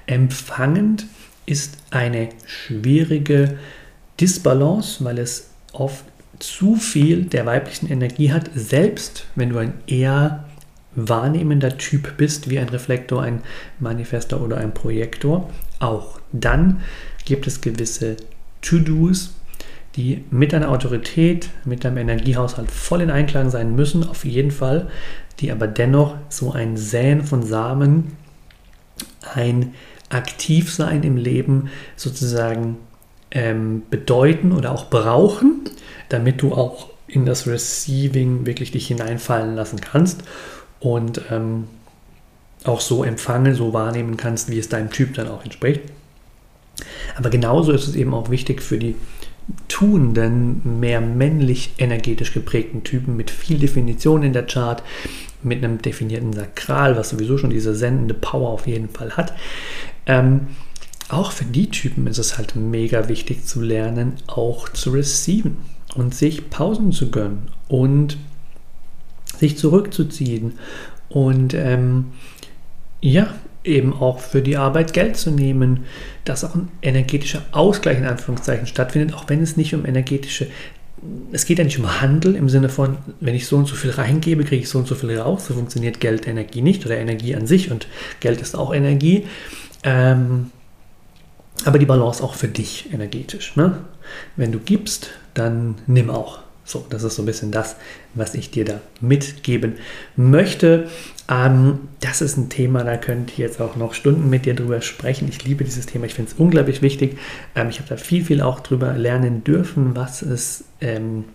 empfangend 0.06 1.06
ist 1.46 1.78
eine 1.92 2.30
schwierige 2.46 3.58
Disbalance, 4.20 5.04
weil 5.04 5.20
es 5.20 5.50
oft 5.74 6.04
zu 6.40 6.76
viel 6.76 7.26
der 7.26 7.46
weiblichen 7.46 7.90
Energie 7.90 8.32
hat, 8.32 8.50
selbst 8.56 9.26
wenn 9.36 9.50
du 9.50 9.58
ein 9.58 9.74
eher 9.88 10.46
wahrnehmender 10.96 11.78
Typ 11.78 12.18
bist, 12.18 12.50
wie 12.50 12.60
ein 12.60 12.70
Reflektor, 12.70 13.22
ein 13.22 13.42
Manifestor 13.80 14.42
oder 14.42 14.58
ein 14.58 14.74
Projektor, 14.74 15.50
auch 15.80 16.20
dann 16.32 16.82
gibt 17.26 17.48
es 17.48 17.62
gewisse 17.62 18.18
To-Dos, 18.62 19.36
die 19.96 20.24
mit 20.32 20.54
deiner 20.54 20.70
Autorität, 20.70 21.50
mit 21.66 21.84
deinem 21.84 21.98
Energiehaushalt 21.98 22.72
voll 22.72 23.02
in 23.02 23.12
Einklang 23.12 23.50
sein 23.50 23.76
müssen, 23.76 24.08
auf 24.08 24.26
jeden 24.26 24.52
Fall, 24.52 24.90
die 25.40 25.52
aber 25.52 25.68
dennoch 25.68 26.16
so 26.30 26.52
ein 26.52 26.78
Säen 26.78 27.24
von 27.24 27.44
Samen, 27.44 28.16
ein 29.34 29.74
Aktivsein 30.10 31.04
im 31.04 31.18
Leben 31.18 31.70
sozusagen 31.96 32.78
ähm, 33.32 33.84
bedeuten 33.90 34.52
oder 34.52 34.72
auch 34.72 34.90
brauchen, 34.90 35.62
damit 36.10 36.42
du 36.42 36.54
auch 36.54 36.90
in 37.08 37.26
das 37.26 37.48
Receiving 37.48 38.46
wirklich 38.46 38.72
dich 38.72 38.88
hineinfallen 38.88 39.56
lassen 39.56 39.82
kannst 39.82 40.24
und 40.80 41.22
ähm, 41.32 41.66
auch 42.64 42.82
so 42.82 43.04
empfangen, 43.04 43.56
so 43.56 43.74
wahrnehmen 43.74 44.18
kannst, 44.18 44.50
wie 44.50 44.60
es 44.60 44.70
deinem 44.70 44.92
Typ 44.92 45.14
dann 45.16 45.28
auch 45.28 45.44
entspricht. 45.44 45.82
Aber 47.18 47.30
genauso 47.30 47.72
ist 47.72 47.88
es 47.88 47.96
eben 47.96 48.14
auch 48.14 48.30
wichtig 48.30 48.62
für 48.62 48.78
die 48.78 48.96
tuenden, 49.68 50.80
mehr 50.80 51.02
männlich 51.02 51.74
energetisch 51.78 52.34
geprägten 52.34 52.84
Typen 52.84 53.18
mit 53.18 53.32
viel 53.32 53.58
Definition 53.58 54.24
in 54.24 54.34
der 54.34 54.46
Chart, 54.46 54.84
mit 55.42 55.64
einem 55.64 55.82
definierten 55.82 56.34
Sakral, 56.34 56.98
was 56.98 57.10
sowieso 57.10 57.38
schon 57.38 57.50
diese 57.50 57.74
sendende 57.74 58.14
Power 58.14 58.50
auf 58.50 58.68
jeden 58.68 58.90
Fall 58.90 59.16
hat. 59.16 59.34
Ähm, 60.06 60.48
auch 61.10 61.32
für 61.32 61.46
die 61.46 61.70
Typen 61.70 62.08
ist 62.08 62.18
es 62.18 62.38
halt 62.38 62.56
mega 62.56 63.08
wichtig 63.10 63.46
zu 63.46 63.62
lernen, 63.62 64.14
auch 64.28 64.70
zu 64.70 64.92
receiven 64.92 65.58
und 65.96 66.14
sich 66.14 66.50
Pausen 66.50 66.92
zu 66.92 67.10
gönnen 67.10 67.50
und 67.68 68.18
sich 69.38 69.58
zurückzuziehen 69.58 70.54
und 71.10 71.54
ähm, 71.54 72.06
ja, 73.02 73.34
eben 73.64 73.94
auch 73.94 74.20
für 74.20 74.42
die 74.42 74.58
Arbeit 74.58 74.94
Geld 74.94 75.18
zu 75.18 75.32
nehmen, 75.32 75.86
dass 76.26 76.44
auch 76.44 76.56
ein 76.56 76.70
energetischer 76.82 77.42
Ausgleich 77.52 77.98
in 77.98 78.06
Anführungszeichen 78.06 78.68
stattfindet, 78.68 79.16
auch 79.16 79.26
wenn 79.28 79.42
es 79.42 79.58
nicht 79.58 79.74
um 79.76 79.86
energetische, 79.86 80.48
es 81.32 81.46
geht 81.46 81.60
ja 81.60 81.64
nicht 81.64 81.80
um 81.80 82.02
Handel 82.02 82.36
im 82.36 82.50
Sinne 82.50 82.70
von, 82.70 82.98
wenn 83.20 83.36
ich 83.36 83.48
so 83.48 83.58
und 83.58 83.68
so 83.68 83.76
viel 83.76 83.92
reingebe, 83.92 84.44
kriege 84.44 84.64
ich 84.64 84.70
so 84.70 84.80
und 84.80 84.88
so 84.88 84.96
viel 84.96 85.18
raus. 85.18 85.46
So 85.48 85.54
funktioniert 85.54 86.00
Geld, 86.00 86.28
Energie 86.28 86.62
nicht 86.62 86.86
oder 86.86 86.98
Energie 86.98 87.36
an 87.36 87.48
sich 87.48 87.72
und 87.72 87.88
Geld 88.20 88.42
ist 88.42 88.56
auch 88.56 88.74
Energie. 88.74 89.26
Ähm, 89.84 90.52
aber 91.66 91.80
die 91.80 91.86
Balance 91.86 92.24
auch 92.24 92.34
für 92.34 92.48
dich 92.48 92.94
energetisch. 92.94 93.56
Ne? 93.56 93.80
Wenn 94.36 94.52
du 94.52 94.60
gibst, 94.60 95.12
dann 95.34 95.76
nimm 95.88 96.10
auch. 96.10 96.40
So, 96.64 96.86
das 96.90 97.02
ist 97.02 97.16
so 97.16 97.24
ein 97.24 97.26
bisschen 97.26 97.52
das, 97.52 97.78
was 98.14 98.36
ich 98.36 98.52
dir 98.52 98.64
da 98.64 98.80
mitgeben 99.02 99.78
möchte. 100.16 100.88
Ähm, 101.28 101.80
das 102.00 102.22
ist 102.22 102.38
ein 102.38 102.50
Thema, 102.50 102.84
da 102.84 102.96
könnte 102.96 103.34
ich 103.34 103.40
jetzt 103.40 103.60
auch 103.60 103.76
noch 103.76 103.96
Stunden 103.96 104.30
mit 104.30 104.46
dir 104.46 104.54
drüber 104.54 104.82
sprechen. 104.82 105.28
Ich 105.30 105.44
liebe 105.44 105.64
dieses 105.64 105.88
Thema, 105.88 106.06
ich 106.06 106.14
finde 106.14 106.32
es 106.32 106.38
unglaublich 106.38 106.84
wichtig. 106.84 107.18
Ähm, 107.56 107.70
ich 107.70 107.80
habe 107.80 107.90
da 107.90 107.98
viel, 107.98 108.24
viel 108.24 108.42
auch 108.42 108.60
drüber 108.60 108.94
lernen 108.94 109.44
dürfen, 109.44 109.96
was 109.96 110.22
es 110.22 110.66
ähm, 110.80 111.26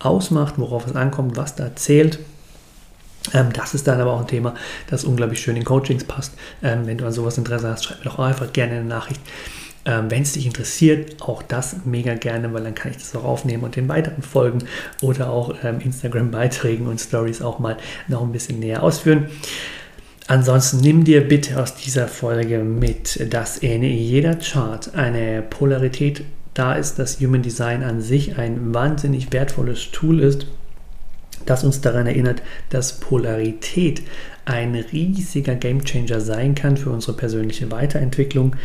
ausmacht, 0.00 0.54
worauf 0.58 0.86
es 0.86 0.94
ankommt, 0.94 1.36
was 1.36 1.56
da 1.56 1.74
zählt. 1.74 2.18
Ähm, 3.32 3.52
das 3.54 3.74
ist 3.74 3.88
dann 3.88 4.00
aber 4.00 4.12
auch 4.12 4.20
ein 4.20 4.26
Thema, 4.26 4.54
das 4.88 5.04
unglaublich 5.04 5.40
schön 5.40 5.56
in 5.56 5.64
Coachings 5.64 6.04
passt. 6.04 6.34
Ähm, 6.62 6.86
wenn 6.86 6.98
du 6.98 7.06
an 7.06 7.12
sowas 7.12 7.38
Interesse 7.38 7.68
hast, 7.68 7.84
schreib 7.84 7.98
mir 7.98 8.10
doch 8.10 8.18
einfach 8.18 8.52
gerne 8.52 8.74
eine 8.74 8.84
Nachricht. 8.84 9.20
Ähm, 9.86 10.10
Wenn 10.10 10.22
es 10.22 10.32
dich 10.32 10.46
interessiert, 10.46 11.20
auch 11.20 11.42
das 11.42 11.76
mega 11.84 12.14
gerne, 12.14 12.52
weil 12.54 12.64
dann 12.64 12.74
kann 12.74 12.90
ich 12.90 12.96
das 12.98 13.14
auch 13.14 13.24
aufnehmen 13.24 13.64
und 13.64 13.76
den 13.76 13.88
weiteren 13.88 14.22
Folgen 14.22 14.60
oder 15.02 15.30
auch 15.30 15.54
ähm, 15.62 15.80
Instagram-Beiträgen 15.80 16.86
und 16.86 17.00
Stories 17.00 17.42
auch 17.42 17.58
mal 17.58 17.76
noch 18.08 18.22
ein 18.22 18.32
bisschen 18.32 18.60
näher 18.60 18.82
ausführen. 18.82 19.26
Ansonsten 20.26 20.78
nimm 20.78 21.04
dir 21.04 21.28
bitte 21.28 21.60
aus 21.62 21.74
dieser 21.74 22.08
Folge 22.08 22.60
mit, 22.60 23.32
dass 23.32 23.58
in 23.58 23.82
jeder 23.82 24.36
Chart 24.36 24.94
eine 24.94 25.42
Polarität 25.42 26.24
da 26.54 26.74
ist, 26.74 26.98
dass 26.98 27.20
Human 27.20 27.42
Design 27.42 27.82
an 27.82 28.00
sich 28.00 28.38
ein 28.38 28.72
wahnsinnig 28.72 29.32
wertvolles 29.32 29.90
Tool 29.90 30.20
ist, 30.20 30.46
das 31.46 31.64
uns 31.64 31.80
daran 31.80 32.06
erinnert, 32.06 32.42
dass 32.70 33.00
Polarität 33.00 34.02
ein 34.44 34.74
riesiger 34.74 35.54
Gamechanger 35.54 36.20
sein 36.20 36.54
kann 36.54 36.76
für 36.76 36.90
unsere 36.90 37.16
persönliche 37.16 37.70
Weiterentwicklung. 37.70 38.56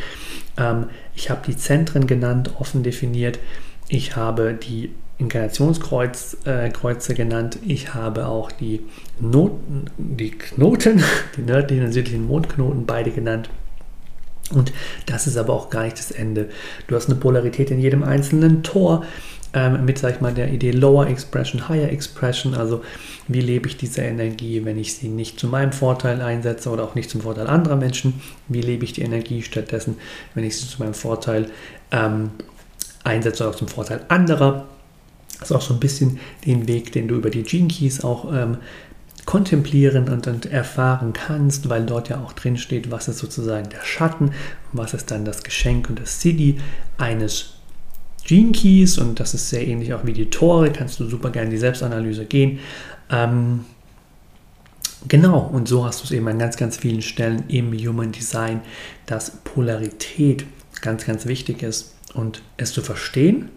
Ähm, 0.57 0.85
ich 1.15 1.29
habe 1.29 1.41
die 1.45 1.57
Zentren 1.57 2.07
genannt, 2.07 2.51
offen 2.59 2.83
definiert. 2.83 3.39
Ich 3.87 4.15
habe 4.15 4.53
die 4.53 4.91
Inkarnationskreuze 5.17 6.37
äh, 6.45 7.13
genannt. 7.13 7.59
Ich 7.65 7.93
habe 7.93 8.27
auch 8.27 8.51
die, 8.51 8.81
Noten, 9.19 9.85
die 9.97 10.31
Knoten, 10.31 11.03
die 11.37 11.41
nördlichen 11.41 11.85
und 11.85 11.91
südlichen 11.91 12.25
Mondknoten 12.25 12.85
beide 12.85 13.11
genannt. 13.11 13.49
Und 14.51 14.73
das 15.05 15.27
ist 15.27 15.37
aber 15.37 15.53
auch 15.53 15.69
gar 15.69 15.83
nicht 15.83 15.99
das 15.99 16.11
Ende. 16.11 16.49
Du 16.87 16.95
hast 16.95 17.07
eine 17.07 17.19
Polarität 17.19 17.69
in 17.69 17.79
jedem 17.79 18.03
einzelnen 18.03 18.63
Tor 18.63 19.03
ähm, 19.53 19.85
mit, 19.85 19.97
sag 19.97 20.15
ich 20.15 20.21
mal, 20.21 20.33
der 20.33 20.51
Idee 20.51 20.71
Lower 20.71 21.07
Expression, 21.07 21.67
Higher 21.69 21.91
Expression. 21.91 22.53
Also 22.53 22.83
wie 23.27 23.41
lebe 23.41 23.67
ich 23.67 23.77
diese 23.77 24.01
Energie, 24.01 24.63
wenn 24.65 24.77
ich 24.77 24.95
sie 24.95 25.09
nicht 25.09 25.39
zu 25.39 25.47
meinem 25.47 25.71
Vorteil 25.71 26.21
einsetze 26.21 26.69
oder 26.69 26.83
auch 26.83 26.95
nicht 26.95 27.09
zum 27.09 27.21
Vorteil 27.21 27.47
anderer 27.47 27.75
Menschen? 27.75 28.21
Wie 28.47 28.61
lebe 28.61 28.83
ich 28.83 28.93
die 28.93 29.01
Energie 29.01 29.41
stattdessen, 29.41 29.97
wenn 30.35 30.43
ich 30.43 30.57
sie 30.57 30.67
zu 30.67 30.81
meinem 30.81 30.93
Vorteil 30.93 31.47
ähm, 31.91 32.31
einsetze 33.03 33.43
oder 33.43 33.51
auch 33.51 33.57
zum 33.57 33.67
Vorteil 33.67 34.01
anderer? 34.07 34.65
Das 35.39 35.51
ist 35.51 35.55
auch 35.55 35.61
so 35.61 35.73
ein 35.73 35.79
bisschen 35.79 36.19
den 36.45 36.67
Weg, 36.67 36.91
den 36.91 37.07
du 37.07 37.15
über 37.15 37.29
die 37.29 37.43
Gene 37.43 37.69
Keys 37.69 38.03
auch 38.03 38.31
ähm, 38.33 38.57
kontemplieren 39.25 40.09
und, 40.09 40.27
und, 40.27 40.47
erfahren 40.47 41.13
kannst, 41.13 41.69
weil 41.69 41.85
dort 41.85 42.09
ja 42.09 42.19
auch 42.19 42.33
drin 42.33 42.57
steht, 42.57 42.89
was 42.89 43.07
ist 43.07 43.19
sozusagen 43.19 43.69
der 43.69 43.83
Schatten 43.83 44.25
und 44.25 44.33
was 44.73 44.93
ist 44.93 45.11
dann 45.11 45.23
das 45.23 45.43
Geschenk 45.43 45.89
und 45.89 45.99
das 45.99 46.19
City 46.19 46.57
eines 46.97 47.58
Gene 48.23 48.51
Keys 48.51 48.97
und 48.97 49.19
das 49.19 49.33
ist 49.33 49.49
sehr 49.49 49.67
ähnlich 49.67 49.93
auch 49.93 50.05
wie 50.05 50.13
die 50.13 50.29
Tore, 50.29 50.71
kannst 50.71 50.99
du 50.99 51.07
super 51.07 51.29
gerne 51.29 51.45
in 51.45 51.51
die 51.51 51.57
Selbstanalyse 51.57 52.25
gehen. 52.25 52.59
Ähm, 53.09 53.65
genau, 55.07 55.39
und 55.51 55.67
so 55.67 55.85
hast 55.85 56.01
du 56.01 56.05
es 56.05 56.11
eben 56.11 56.27
an 56.27 56.39
ganz, 56.39 56.57
ganz 56.57 56.77
vielen 56.77 57.01
Stellen 57.01 57.43
im 57.47 57.73
Human 57.73 58.11
Design, 58.11 58.61
dass 59.05 59.31
Polarität 59.43 60.45
ganz, 60.81 61.05
ganz 61.05 61.25
wichtig 61.25 61.63
ist 61.63 61.95
und 62.13 62.41
es 62.57 62.71
zu 62.71 62.81
verstehen, 62.81 63.49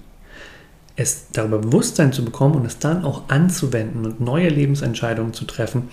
es 0.96 1.26
darüber 1.32 1.58
Bewusstsein 1.58 2.12
zu 2.12 2.24
bekommen 2.24 2.54
und 2.54 2.66
es 2.66 2.78
dann 2.78 3.04
auch 3.04 3.28
anzuwenden 3.28 4.04
und 4.04 4.20
neue 4.20 4.48
Lebensentscheidungen 4.48 5.32
zu 5.32 5.44
treffen, 5.44 5.88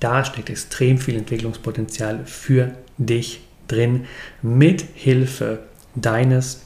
da 0.00 0.24
steckt 0.24 0.50
extrem 0.50 0.98
viel 0.98 1.16
Entwicklungspotenzial 1.16 2.24
für 2.26 2.72
dich 2.98 3.40
drin 3.68 4.04
mit 4.42 4.84
Hilfe 4.94 5.60
deines 5.94 6.62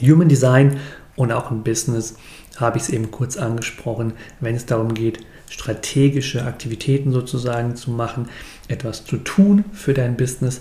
Human 0.00 0.28
Design 0.28 0.78
und 1.16 1.32
auch 1.32 1.50
im 1.50 1.62
Business 1.62 2.16
habe 2.56 2.78
ich 2.78 2.84
es 2.84 2.88
eben 2.90 3.10
kurz 3.10 3.36
angesprochen, 3.36 4.12
wenn 4.40 4.54
es 4.54 4.66
darum 4.66 4.94
geht, 4.94 5.20
strategische 5.48 6.44
Aktivitäten 6.44 7.12
sozusagen 7.12 7.76
zu 7.76 7.90
machen, 7.90 8.28
etwas 8.68 9.04
zu 9.04 9.18
tun 9.18 9.64
für 9.72 9.94
dein 9.94 10.16
Business, 10.16 10.60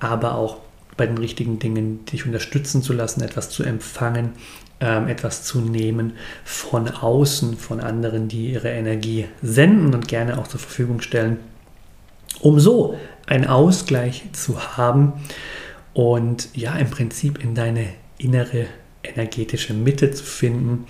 aber 0.00 0.34
auch 0.34 0.58
bei 0.96 1.06
den 1.06 1.18
richtigen 1.18 1.58
Dingen 1.58 2.04
dich 2.06 2.26
unterstützen 2.26 2.82
zu 2.82 2.92
lassen, 2.92 3.20
etwas 3.22 3.50
zu 3.50 3.62
empfangen, 3.62 4.32
ähm, 4.80 5.08
etwas 5.08 5.44
zu 5.44 5.60
nehmen 5.60 6.14
von 6.44 6.88
außen, 6.88 7.56
von 7.56 7.80
anderen, 7.80 8.28
die 8.28 8.52
ihre 8.52 8.70
Energie 8.70 9.26
senden 9.42 9.94
und 9.94 10.08
gerne 10.08 10.38
auch 10.38 10.48
zur 10.48 10.60
Verfügung 10.60 11.00
stellen, 11.00 11.38
um 12.40 12.60
so 12.60 12.98
einen 13.26 13.46
Ausgleich 13.46 14.24
zu 14.32 14.76
haben 14.76 15.12
und 15.94 16.48
ja, 16.54 16.74
im 16.76 16.90
Prinzip 16.90 17.42
in 17.42 17.54
deine 17.54 17.86
innere 18.18 18.66
energetische 19.02 19.74
Mitte 19.74 20.10
zu 20.10 20.24
finden. 20.24 20.86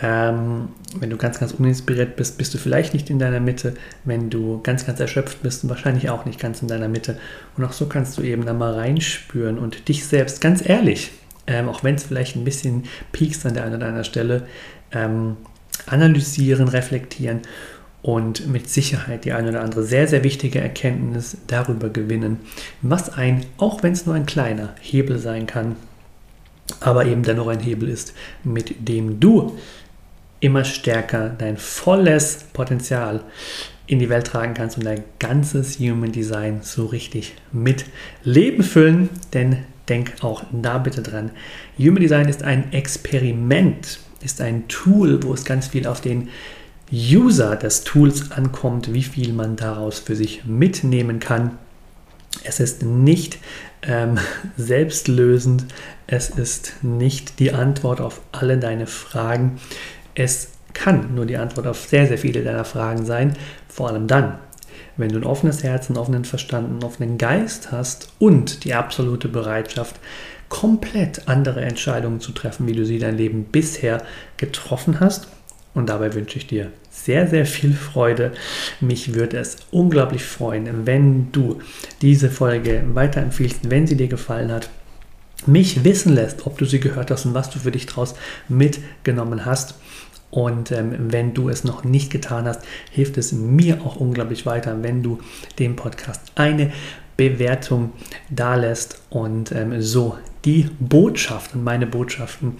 Ähm, 0.00 0.68
wenn 1.00 1.10
du 1.10 1.16
ganz, 1.16 1.40
ganz 1.40 1.52
uninspiriert 1.52 2.14
bist, 2.16 2.38
bist 2.38 2.54
du 2.54 2.58
vielleicht 2.58 2.94
nicht 2.94 3.10
in 3.10 3.18
deiner 3.18 3.40
Mitte. 3.40 3.74
Wenn 4.04 4.30
du 4.30 4.60
ganz, 4.62 4.86
ganz 4.86 5.00
erschöpft 5.00 5.42
bist, 5.42 5.68
wahrscheinlich 5.68 6.08
auch 6.10 6.24
nicht 6.24 6.38
ganz 6.38 6.62
in 6.62 6.68
deiner 6.68 6.88
Mitte. 6.88 7.18
Und 7.56 7.64
auch 7.64 7.72
so 7.72 7.86
kannst 7.86 8.16
du 8.18 8.22
eben 8.22 8.46
da 8.46 8.52
mal 8.52 8.74
reinspüren 8.74 9.58
und 9.58 9.88
dich 9.88 10.06
selbst 10.06 10.40
ganz 10.40 10.66
ehrlich, 10.66 11.10
ähm, 11.46 11.68
auch 11.68 11.82
wenn 11.82 11.96
es 11.96 12.04
vielleicht 12.04 12.36
ein 12.36 12.44
bisschen 12.44 12.84
piekst 13.10 13.44
an 13.44 13.54
der 13.54 13.64
einen 13.64 13.76
oder 13.76 13.86
anderen 13.86 14.04
Stelle, 14.04 14.46
ähm, 14.92 15.36
analysieren, 15.86 16.68
reflektieren 16.68 17.40
und 18.02 18.46
mit 18.46 18.68
Sicherheit 18.68 19.24
die 19.24 19.32
eine 19.32 19.50
oder 19.50 19.62
andere 19.62 19.82
sehr, 19.82 20.06
sehr 20.06 20.22
wichtige 20.22 20.60
Erkenntnis 20.60 21.36
darüber 21.46 21.88
gewinnen, 21.88 22.38
was 22.82 23.10
ein, 23.10 23.44
auch 23.56 23.82
wenn 23.82 23.92
es 23.92 24.06
nur 24.06 24.14
ein 24.14 24.26
kleiner 24.26 24.74
Hebel 24.80 25.18
sein 25.18 25.46
kann, 25.46 25.76
aber 26.80 27.06
eben 27.06 27.22
dennoch 27.22 27.48
ein 27.48 27.60
Hebel 27.60 27.88
ist, 27.88 28.14
mit 28.44 28.88
dem 28.88 29.20
du 29.20 29.56
immer 30.40 30.64
stärker 30.64 31.30
dein 31.30 31.56
volles 31.56 32.44
Potenzial 32.52 33.22
in 33.86 33.98
die 33.98 34.08
Welt 34.08 34.26
tragen 34.26 34.54
kannst 34.54 34.76
und 34.76 34.84
dein 34.84 35.02
ganzes 35.18 35.78
Human 35.78 36.12
Design 36.12 36.60
so 36.62 36.86
richtig 36.86 37.34
mit 37.52 37.86
Leben 38.22 38.62
füllen. 38.62 39.08
Denn 39.32 39.64
denk 39.88 40.22
auch 40.22 40.44
da 40.52 40.78
bitte 40.78 41.02
dran. 41.02 41.30
Human 41.78 42.02
Design 42.02 42.28
ist 42.28 42.42
ein 42.42 42.72
Experiment, 42.72 43.98
ist 44.22 44.40
ein 44.40 44.68
Tool, 44.68 45.22
wo 45.22 45.32
es 45.32 45.44
ganz 45.44 45.68
viel 45.68 45.86
auf 45.86 46.00
den 46.00 46.28
User 46.92 47.56
des 47.56 47.84
Tools 47.84 48.30
ankommt, 48.30 48.92
wie 48.92 49.02
viel 49.02 49.32
man 49.32 49.56
daraus 49.56 49.98
für 49.98 50.16
sich 50.16 50.44
mitnehmen 50.44 51.18
kann 51.18 51.58
Es 52.44 52.60
ist 52.60 52.82
nicht 52.82 53.38
ähm, 53.82 54.18
selbstlösend. 54.56 55.64
Es 56.10 56.30
ist 56.30 56.82
nicht 56.82 57.38
die 57.38 57.52
Antwort 57.52 58.00
auf 58.00 58.22
alle 58.32 58.56
deine 58.56 58.86
Fragen. 58.86 59.60
Es 60.14 60.52
kann 60.72 61.14
nur 61.14 61.26
die 61.26 61.36
Antwort 61.36 61.66
auf 61.66 61.86
sehr, 61.86 62.06
sehr 62.06 62.16
viele 62.16 62.42
deiner 62.42 62.64
Fragen 62.64 63.04
sein. 63.04 63.34
Vor 63.68 63.88
allem 63.88 64.06
dann, 64.06 64.38
wenn 64.96 65.10
du 65.10 65.18
ein 65.18 65.24
offenes 65.24 65.62
Herz, 65.62 65.90
einen 65.90 65.98
offenen 65.98 66.24
Verstand, 66.24 66.70
einen 66.70 66.82
offenen 66.82 67.18
Geist 67.18 67.72
hast 67.72 68.10
und 68.18 68.64
die 68.64 68.72
absolute 68.72 69.28
Bereitschaft, 69.28 69.96
komplett 70.48 71.28
andere 71.28 71.60
Entscheidungen 71.60 72.20
zu 72.20 72.32
treffen, 72.32 72.66
wie 72.66 72.72
du 72.72 72.86
sie 72.86 72.98
dein 72.98 73.18
Leben 73.18 73.44
bisher 73.44 74.02
getroffen 74.38 75.00
hast. 75.00 75.28
Und 75.74 75.90
dabei 75.90 76.14
wünsche 76.14 76.38
ich 76.38 76.46
dir 76.46 76.72
sehr, 76.90 77.26
sehr 77.28 77.44
viel 77.44 77.74
Freude. 77.74 78.32
Mich 78.80 79.12
würde 79.12 79.36
es 79.36 79.56
unglaublich 79.70 80.24
freuen, 80.24 80.86
wenn 80.86 81.30
du 81.32 81.60
diese 82.00 82.30
Folge 82.30 82.82
weiterempfiehlst, 82.94 83.70
wenn 83.70 83.86
sie 83.86 83.96
dir 83.96 84.08
gefallen 84.08 84.50
hat. 84.50 84.70
Mich 85.46 85.84
wissen 85.84 86.14
lässt, 86.14 86.46
ob 86.46 86.58
du 86.58 86.64
sie 86.64 86.80
gehört 86.80 87.10
hast 87.10 87.26
und 87.26 87.34
was 87.34 87.50
du 87.50 87.58
für 87.58 87.70
dich 87.70 87.86
daraus 87.86 88.14
mitgenommen 88.48 89.44
hast. 89.44 89.74
Und 90.30 90.72
ähm, 90.72 90.94
wenn 91.10 91.32
du 91.32 91.48
es 91.48 91.64
noch 91.64 91.84
nicht 91.84 92.10
getan 92.10 92.46
hast, 92.46 92.60
hilft 92.90 93.16
es 93.16 93.32
mir 93.32 93.80
auch 93.82 93.96
unglaublich 93.96 94.44
weiter, 94.44 94.82
wenn 94.82 95.02
du 95.02 95.20
dem 95.58 95.74
Podcast 95.74 96.20
eine 96.34 96.72
Bewertung 97.16 97.92
dalässt 98.28 99.00
und 99.10 99.52
ähm, 99.52 99.80
so 99.80 100.18
die 100.44 100.70
Botschaft 100.78 101.54
und 101.54 101.64
meine 101.64 101.86
Botschaften 101.86 102.56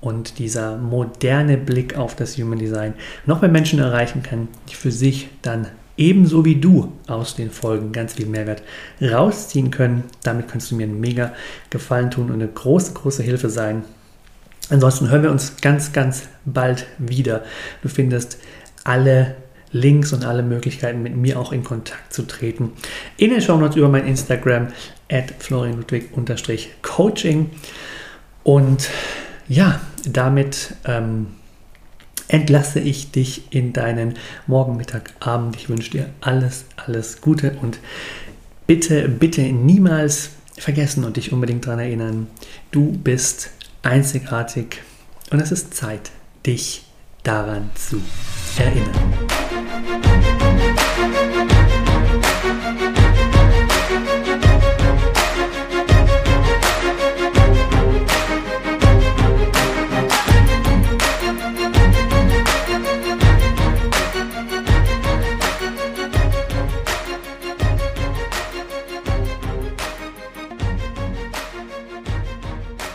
und 0.00 0.38
dieser 0.38 0.76
moderne 0.76 1.56
Blick 1.56 1.96
auf 1.96 2.14
das 2.14 2.36
Human 2.36 2.58
Design 2.58 2.94
noch 3.24 3.40
mehr 3.40 3.50
Menschen 3.50 3.78
erreichen 3.78 4.22
kann, 4.22 4.48
die 4.68 4.74
für 4.74 4.92
sich 4.92 5.28
dann 5.42 5.68
ebenso 5.96 6.44
wie 6.44 6.56
du 6.56 6.92
aus 7.06 7.34
den 7.34 7.50
Folgen 7.50 7.92
ganz 7.92 8.12
viel 8.14 8.26
Mehrwert 8.26 8.62
rausziehen 9.00 9.70
können. 9.70 10.04
Damit 10.22 10.48
kannst 10.48 10.70
du 10.70 10.76
mir 10.76 10.84
einen 10.84 11.00
mega 11.00 11.32
Gefallen 11.70 12.10
tun 12.10 12.26
und 12.26 12.34
eine 12.34 12.48
große, 12.48 12.92
große 12.94 13.22
Hilfe 13.22 13.50
sein. 13.50 13.84
Ansonsten 14.68 15.10
hören 15.10 15.22
wir 15.22 15.30
uns 15.30 15.58
ganz, 15.60 15.92
ganz 15.92 16.24
bald 16.44 16.86
wieder. 16.98 17.44
Du 17.82 17.88
findest 17.88 18.38
alle 18.84 19.36
Links 19.72 20.12
und 20.12 20.24
alle 20.24 20.42
Möglichkeiten, 20.42 21.02
mit 21.02 21.16
mir 21.16 21.38
auch 21.38 21.52
in 21.52 21.62
Kontakt 21.64 22.12
zu 22.12 22.22
treten. 22.22 22.72
In 23.16 23.30
den 23.30 23.40
Show 23.40 23.56
Notes 23.56 23.76
über 23.76 23.88
mein 23.88 24.06
Instagram 24.06 24.68
at 25.10 25.32
florianludwig-coaching. 25.38 27.50
Und 28.42 28.90
ja, 29.48 29.80
damit 30.08 30.74
ähm, 30.84 31.28
entlasse 32.28 32.80
ich 32.80 33.10
dich 33.10 33.44
in 33.50 33.72
deinen 33.72 34.14
Morgen, 34.46 34.76
Mittag, 34.76 35.14
Abend. 35.20 35.56
Ich 35.56 35.68
wünsche 35.68 35.90
dir 35.90 36.10
alles, 36.20 36.64
alles 36.76 37.20
Gute 37.20 37.56
und 37.62 37.78
bitte, 38.66 39.08
bitte 39.08 39.42
niemals 39.42 40.30
vergessen 40.58 41.04
und 41.04 41.16
dich 41.16 41.32
unbedingt 41.32 41.66
daran 41.66 41.80
erinnern, 41.80 42.26
du 42.70 42.92
bist 42.92 43.50
einzigartig 43.82 44.82
und 45.30 45.40
es 45.40 45.52
ist 45.52 45.74
Zeit, 45.74 46.10
dich 46.44 46.84
daran 47.22 47.70
zu 47.74 48.00
erinnern. 48.58 48.92